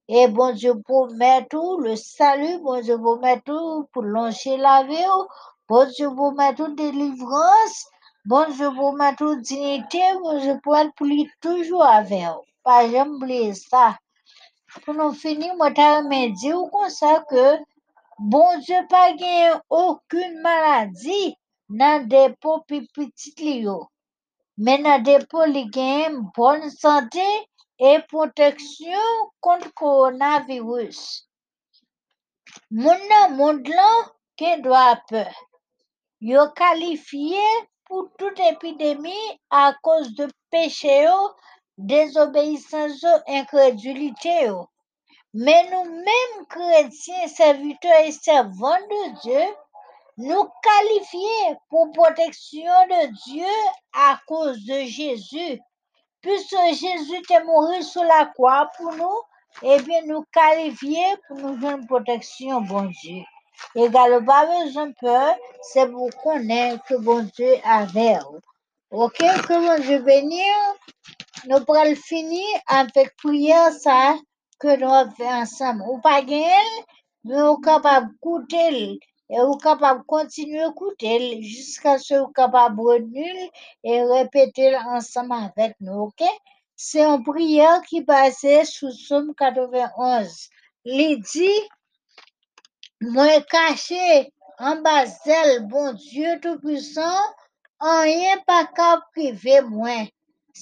E 0.08 0.26
bon 0.36 0.52
Dieu 0.58 0.74
pou 0.86 1.06
metou 1.22 1.78
le 1.80 1.94
salu, 1.96 2.58
bon 2.66 2.82
Dieu 2.82 2.98
pou 2.98 3.20
metou 3.22 3.84
pou 3.92 4.02
lonche 4.02 4.56
la 4.58 4.82
vew, 4.88 5.26
bon 5.70 5.86
Dieu 5.94 6.10
pou 6.16 6.34
metou 6.40 6.74
delivrans, 6.80 7.76
bon 8.26 8.50
Dieu 8.50 8.74
pou 8.74 8.92
metou 8.98 9.38
dinite, 9.40 10.02
bon 10.24 10.40
Dieu 10.42 10.58
pou 10.64 10.74
el 10.80 10.90
pou 10.98 11.06
li 11.06 11.28
toujou 11.40 11.86
avew. 11.86 12.42
Pa 12.66 12.82
jem 12.90 13.14
blie 13.22 13.54
sa. 13.54 13.92
Pou 14.82 14.94
nou 14.98 15.14
fini, 15.22 15.52
mwen 15.54 15.74
ta 15.78 15.86
remen 15.94 16.34
di 16.40 16.50
ou 16.56 16.66
kon 16.74 16.90
sa 16.90 17.20
ke 17.30 17.46
bon 18.30 18.60
Dieu 18.66 18.82
pa 18.92 19.02
gen 19.20 19.58
akoun 19.80 20.32
maladi 20.44 21.22
nan 21.80 22.08
depo 22.12 22.50
pi 22.68 22.78
pitit 22.94 23.36
li 23.46 23.56
yo. 23.66 23.78
Men 24.64 24.82
nan 24.86 25.02
depo 25.08 25.46
li 25.54 25.64
gen 25.76 26.20
bon 26.36 26.60
sante 26.80 27.28
e 27.90 27.92
proteksyon 28.10 29.10
kont 29.44 29.64
koronavirus. 29.80 31.00
Moun 32.82 33.00
nan 33.10 33.36
moun 33.38 33.62
lan 33.76 33.96
ken 34.38 34.62
do 34.64 34.72
apè. 34.90 35.24
Yo 36.30 36.42
kalifiye 36.60 37.46
pou 37.86 38.06
tout 38.18 38.38
epidemi 38.52 39.20
a 39.62 39.64
kos 39.84 40.04
de 40.18 40.26
yo 41.04 41.16
désobéissance 41.92 43.04
incrédulité. 43.26 44.38
Mais 45.34 45.64
nous-mêmes, 45.70 46.46
chrétiens, 46.48 47.26
serviteurs 47.28 48.04
et 48.04 48.12
servants 48.12 48.86
de 48.90 49.20
Dieu, 49.22 49.54
nous 50.18 50.44
qualifions 50.62 51.60
pour 51.70 51.90
protection 51.92 52.72
de 52.90 53.06
Dieu 53.24 53.54
à 53.94 54.18
cause 54.26 54.64
de 54.66 54.84
Jésus. 54.84 55.60
Puisque 56.20 56.56
Jésus 56.68 57.22
est 57.30 57.44
mort 57.44 57.82
sur 57.82 58.04
la 58.04 58.26
croix 58.26 58.70
pour 58.76 58.92
nous, 58.92 59.20
eh 59.62 59.80
bien 59.82 60.02
nous 60.06 60.24
qualifions 60.32 61.16
pour 61.26 61.38
nous 61.38 61.56
donner 61.56 61.74
une 61.80 61.86
protection, 61.86 62.60
bon 62.60 62.90
Dieu. 63.02 63.22
Également, 63.74 64.24
pas 64.24 64.46
besoin 64.46 64.88
de 64.88 64.94
peur, 65.00 65.34
c'est 65.62 65.90
pour 65.90 66.10
connaître 66.22 66.84
que 66.84 66.94
bon 66.94 67.28
Dieu 67.34 67.54
avait. 67.64 68.18
Ok, 68.90 69.18
que 69.18 69.66
bon 69.66 69.82
Dieu 69.82 69.98
bénisse. 70.00 70.76
Nou 71.50 71.64
pral 71.66 71.96
fini 71.98 72.44
avèk 72.70 73.08
priyer 73.18 73.70
sa 73.74 74.14
ke 74.62 74.76
nou 74.80 74.94
ap 75.00 75.16
fè 75.18 75.28
ansam. 75.40 75.82
Ou 75.88 75.98
pa 76.04 76.18
gen, 76.28 76.70
nou 77.28 77.52
ou 77.52 77.60
kapab 77.66 78.08
koutel, 78.24 78.78
e 79.32 79.42
ou 79.42 79.58
kapab 79.62 80.02
kontinu 80.12 80.70
koutel, 80.78 81.28
jiska 81.42 81.98
se 82.04 82.18
ou 82.20 82.30
kapab 82.36 82.78
renul, 82.88 83.44
e 83.82 84.00
repetel 84.14 84.78
ansam 84.82 85.34
avèk 85.38 85.78
nou, 85.80 86.08
ok? 86.10 86.26
Se 86.86 87.02
yon 87.02 87.22
priyer 87.26 87.82
ki 87.88 88.02
pase 88.08 88.62
sou 88.70 88.90
som 88.94 89.30
91. 89.38 90.32
Li 90.96 91.10
di, 91.30 91.50
mwen 93.14 93.44
kache 93.52 94.08
an 94.70 94.82
basel 94.86 95.60
bon 95.70 95.94
Diyo 95.98 96.38
tout 96.42 96.58
puissant, 96.64 97.36
an 97.92 98.08
yen 98.10 98.42
pa 98.48 98.64
ka 98.76 98.88
prive 99.12 99.60
mwen. 99.68 100.10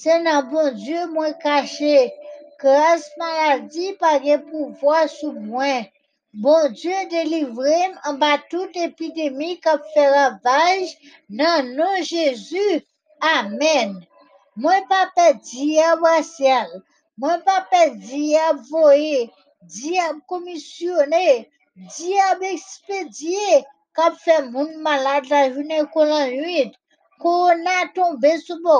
Se 0.01 0.19
nan 0.25 0.45
bon 0.51 0.69
Dieu 0.77 1.07
mwen 1.15 1.33
kache, 1.41 2.11
kras 2.61 3.03
maladi 3.19 3.87
pa 4.01 4.11
gen 4.23 4.41
pouvoi 4.49 5.05
sou 5.17 5.33
mwen. 5.49 5.87
Bon 6.43 6.63
Dieu 6.79 6.99
delivrem 7.13 7.91
an 8.07 8.19
ba 8.21 8.31
tout 8.51 8.77
epidemi 8.87 9.49
kap 9.65 9.81
fè 9.93 10.05
ravaj 10.15 10.83
nan 11.39 11.73
nou 11.77 12.03
Jésus. 12.11 12.83
Amen. 13.35 13.89
Mwen 14.61 14.85
pa 14.91 15.01
pe 15.15 15.27
diya 15.49 15.89
wasyal, 16.03 16.69
mwen 17.19 17.41
pa 17.47 17.57
pe 17.71 17.81
diya 18.07 18.47
voye, 18.69 19.27
diya 19.73 20.07
komisyone, 20.29 21.27
diya 21.95 22.29
ekspedye 22.53 23.63
kap 23.97 24.13
fè 24.23 24.37
moun 24.51 24.77
malade 24.85 25.33
la 25.33 25.41
jounen 25.49 25.89
kolan. 25.93 26.71
Korona 27.21 27.75
tombe 27.95 28.31
sou 28.45 28.57
bo 28.63 28.75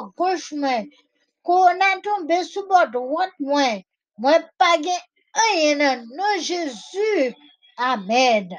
mwen. 1.43 1.45
Korona 1.45 2.01
tombe 2.03 2.43
sou 2.43 2.67
bo 2.67 2.85
drot 2.91 3.33
mwen. 3.39 3.83
Mwen 4.17 4.43
pa 4.59 4.77
gen 4.83 5.01
anye 5.33 5.75
nan 5.75 6.07
nou 6.15 6.39
Jezu. 6.39 7.33
Amen. 7.77 8.49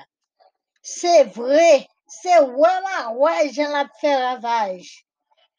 Se 0.83 1.25
vre, 1.35 1.87
se 2.09 2.35
wama 2.41 3.13
waj 3.21 3.55
jan 3.57 3.73
la 3.73 3.85
fe 4.01 4.13
ravaj. 4.25 4.83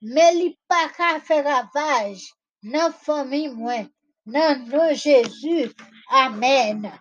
Me 0.01 0.31
li 0.33 0.57
pa 0.69 0.89
ka 0.97 1.19
fe 1.19 1.41
ravaj 1.41 2.19
nan 2.63 2.91
fami 2.93 3.47
mwen. 3.49 3.89
Nan 4.25 4.67
nou 4.69 4.93
Jezu. 4.93 5.71
Amen. 6.09 6.91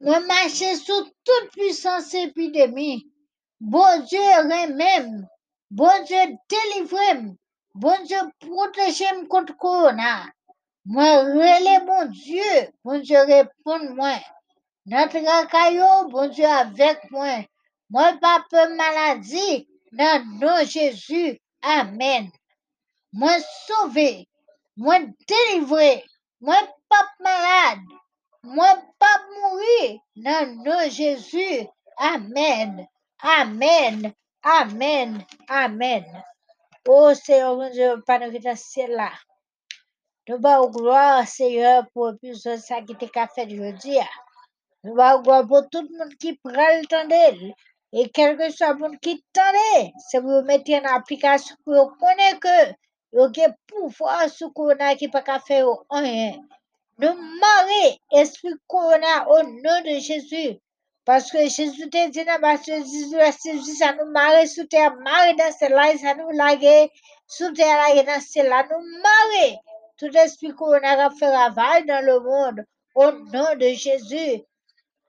Mwen 0.00 0.26
mache 0.28 0.76
sou 0.76 1.10
tout 1.24 1.50
puissance 1.54 2.14
epidemi. 2.14 3.06
Bon 3.60 4.04
Dieu 4.04 4.42
remem. 4.50 5.26
Bon 5.70 6.04
Dieu 6.04 6.36
délivrem, 6.48 7.36
bon 7.76 8.02
Dieu 8.04 8.18
protégem 8.40 9.28
contre 9.28 9.56
corona. 9.56 10.26
Moi 10.84 11.22
relais 11.22 11.84
mon 11.84 12.06
Dieu, 12.06 12.72
bon 12.84 13.00
Dieu 13.00 13.18
répond 13.20 13.94
moi. 13.94 14.18
Notre 14.86 15.18
caillou, 15.50 16.08
bon 16.08 16.28
Dieu 16.28 16.46
avec 16.46 17.10
moi. 17.10 17.44
Moi 17.90 18.12
pas 18.20 18.44
peur 18.50 18.68
maladie, 18.70 19.68
dans 19.92 20.24
nom 20.40 20.64
Jésus. 20.64 21.38
Amen. 21.62 22.30
Moi 23.12 23.32
sauvé, 23.66 24.28
moi 24.76 24.98
délivré, 25.28 26.04
moi 26.40 26.56
pas 26.88 27.08
malade, 27.20 27.80
moi 28.42 28.82
pas 28.98 29.20
mourir, 29.40 30.00
dans 30.16 30.64
nom 30.64 30.88
Jésus. 30.88 31.66
Amen. 31.98 32.86
Amen. 33.22 34.12
Amen. 34.42 35.24
Amen. 35.48 36.04
Oh 36.88 37.12
Dieu, 37.72 38.02
pas 38.06 38.20
nous 38.20 38.30
qui 38.30 38.38
dans 38.38 38.50
le 38.50 38.56
ciel 38.56 38.92
là. 38.92 39.10
Nous 40.28 40.38
bas 40.38 40.60
gloire, 40.66 41.26
Seigneur, 41.26 41.84
pour 41.92 42.12
plus 42.18 42.44
de 42.44 42.56
bas 44.94 45.18
gloire 45.18 45.46
pour 45.48 45.68
tout 45.68 45.82
le 45.82 45.98
monde 45.98 46.14
qui 46.14 46.34
prend 46.36 46.52
le 46.52 46.86
temps 46.86 47.06
d'elle. 47.08 47.54
Et 47.92 48.08
quel 48.10 48.36
que 48.36 48.50
soit 48.50 48.72
le 48.74 48.78
monde 48.78 49.00
qui 49.00 49.24
t'en 49.32 49.42
c'est 49.98 50.20
vous 50.20 50.42
mettre 50.42 50.70
en 50.74 50.96
application 50.96 51.56
vous 51.66 51.90
connaître 51.98 52.40
que 52.40 52.72
vous 53.12 53.22
avez 53.22 53.54
pouvoir 53.66 54.28
sur 54.28 54.52
corona 54.52 54.94
qui 54.94 55.08
pas 55.08 55.22
qu'à 55.22 55.40
faire 55.40 55.66
rien. 55.90 56.34
Nous 56.98 57.14
marions 57.40 57.98
esprit 58.12 58.54
corona 58.68 59.28
au 59.28 59.42
nom 59.42 59.80
de 59.84 59.98
Jésus. 59.98 60.58
Parce 61.06 61.30
que 61.30 61.38
Jésus 61.48 61.88
te 61.88 62.10
dit 62.10 62.24
dans 62.24 62.40
Matthieu 62.40 62.82
18, 62.82 63.14
verset 63.14 63.52
18, 63.52 63.74
ça 63.76 63.92
nous 63.92 64.10
marie 64.10 64.48
sous 64.48 64.64
terre, 64.64 64.92
marie 64.96 65.36
dans 65.36 65.52
celle-là, 65.52 65.96
ça 65.98 66.16
nous 66.16 66.30
lague 66.30 66.90
sous 67.28 67.52
terre, 67.52 67.94
lague 67.94 68.04
dans 68.04 68.20
celle-là, 68.20 68.66
nous 68.68 68.84
marie. 69.02 69.56
Tout 69.98 70.10
esprit 70.16 70.52
corona 70.52 70.96
va 70.96 71.10
faire 71.16 71.32
ravage 71.32 71.86
dans 71.86 72.04
le 72.04 72.18
monde 72.18 72.64
au 72.96 73.12
nom 73.12 73.54
de 73.54 73.68
Jésus. 73.68 74.42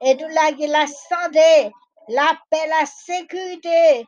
Et 0.01 0.13
nous 0.13 0.27
lague 0.27 0.59
la 0.59 0.85
santé, 0.85 1.71
la 2.09 2.37
paix, 2.51 2.67
la 2.67 2.85
sécurité. 2.85 4.05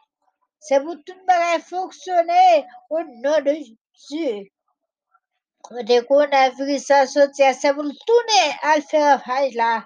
C'est 0.60 0.82
pour 0.82 0.96
tout 1.04 1.16
le 1.16 1.34
monde 1.34 1.62
fonctionner 1.64 2.66
au 2.92 3.00
nom 3.00 3.42
de 3.42 3.56
Jésus. 3.56 4.52
Dès 5.86 6.06
qu'on 6.06 6.20
a 6.20 6.52
vu 6.52 6.78
ça 6.78 7.08
sortir, 7.08 7.56
c'est 7.60 7.74
pour 7.74 7.84
tourner 7.84 8.56
à 8.62 8.80
faire 8.80 9.24
ravage 9.26 9.56
là. 9.56 9.84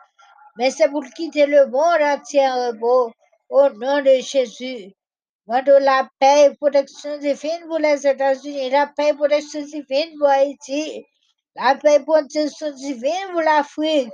Mais 0.57 0.71
c'est 0.71 0.89
pour 0.89 1.03
quitter 1.15 1.45
le 1.45 1.65
monde 1.67 2.01
entier 2.01 2.47
en 2.47 2.67
repos 2.67 3.11
au 3.49 3.69
nom 3.69 4.01
de 4.01 4.19
Jésus. 4.21 4.93
Mando 5.47 5.77
la 5.79 6.07
paix 6.19 6.51
et 6.51 6.55
protection 6.55 7.17
divine 7.17 7.65
pour 7.67 7.79
les 7.79 8.07
États-Unis, 8.07 8.69
la 8.69 8.87
paix 8.87 9.09
et 9.09 9.13
protection 9.13 9.61
divine 9.61 10.17
pour 10.17 10.29
Haïti, 10.29 11.05
la 11.55 11.75
paix 11.75 11.95
et 11.95 11.99
protection 11.99 12.71
divine 12.71 13.29
pour 13.31 13.41
l'Afrique, 13.41 14.09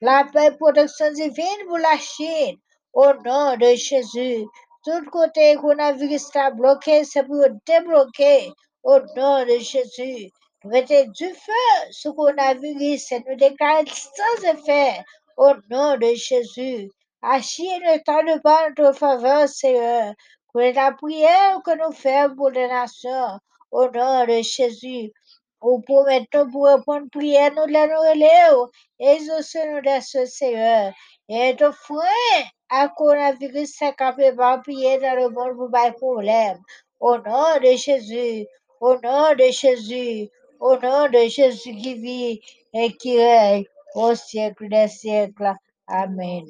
la 0.00 0.24
paix 0.32 0.46
et 0.46 0.56
protection 0.56 1.12
divine 1.12 1.66
pour 1.68 1.78
la 1.78 1.96
Chine, 1.98 2.56
au 2.92 3.12
nom 3.24 3.56
de 3.56 3.74
Jésus. 3.76 4.44
Tout 4.84 5.04
côté 5.12 5.54
coronavirus 5.54 6.14
está 6.14 6.50
bloqué, 6.50 7.04
c'est 7.04 7.22
pour 7.22 7.46
débloquer, 7.64 8.50
au 8.82 8.98
nom 9.16 9.44
de 9.44 9.58
Jésus. 9.60 10.30
Nous 10.64 10.70
du 10.72 11.28
feu 11.28 11.92
sur 11.92 12.10
le 12.10 12.16
coronavirus 12.16 13.12
et 13.12 13.24
nous 13.28 13.36
déclarons 13.36 13.84
sans 13.86 14.48
effet, 14.48 15.04
au 15.36 15.52
nom 15.70 15.96
de 15.96 16.14
Jésus. 16.14 16.90
Agis 17.22 17.78
le 17.80 18.02
temps 18.02 18.22
de 18.22 18.80
notre 18.80 18.96
faveur, 18.98 19.48
Seigneur. 19.48 20.14
Pour 20.52 20.60
la 20.60 20.92
prière 20.92 21.60
que 21.64 21.76
nous 21.78 21.92
faisons 21.92 22.34
pour 22.36 22.50
les 22.50 22.68
nations, 22.68 23.38
au 23.70 23.88
nom 23.88 24.26
de 24.26 24.42
Jésus. 24.42 25.12
Nous 25.62 25.80
promettons 25.80 26.50
pour 26.50 26.66
répondre 26.66 27.08
prière, 27.10 27.52
nous 27.54 27.66
les 27.66 27.86
nous 27.86 28.00
relèvons. 28.00 28.68
Exaucez-nous 28.98 29.80
de 29.80 30.00
ce 30.02 30.26
Seigneur. 30.26 30.92
Et 31.28 31.54
de 31.54 31.70
frein 31.70 32.42
à 32.68 32.88
coronavirus, 32.88 33.72
c'est 33.78 33.96
pas 33.96 34.12
prier 34.58 34.98
dans 34.98 35.14
le 35.16 35.28
monde 35.28 35.56
pour 35.56 35.70
pas 35.70 35.92
problème. 35.92 36.58
Au 37.00 37.16
nom 37.16 37.58
de 37.62 37.76
Jésus. 37.76 38.46
Au 38.80 38.94
nom 38.94 39.34
de 39.38 39.50
Jésus. 39.50 40.28
Au 40.60 40.76
nom 40.76 41.08
de 41.08 41.28
Jésus 41.28 41.74
qui 41.76 41.94
vit 41.94 42.40
et 42.74 42.92
qui 42.96 43.16
règne 43.16 43.64
au 43.94 44.14
siècle 44.14 44.68
des 44.68 44.88
siècles. 44.88 45.54
Amen. 45.86 46.46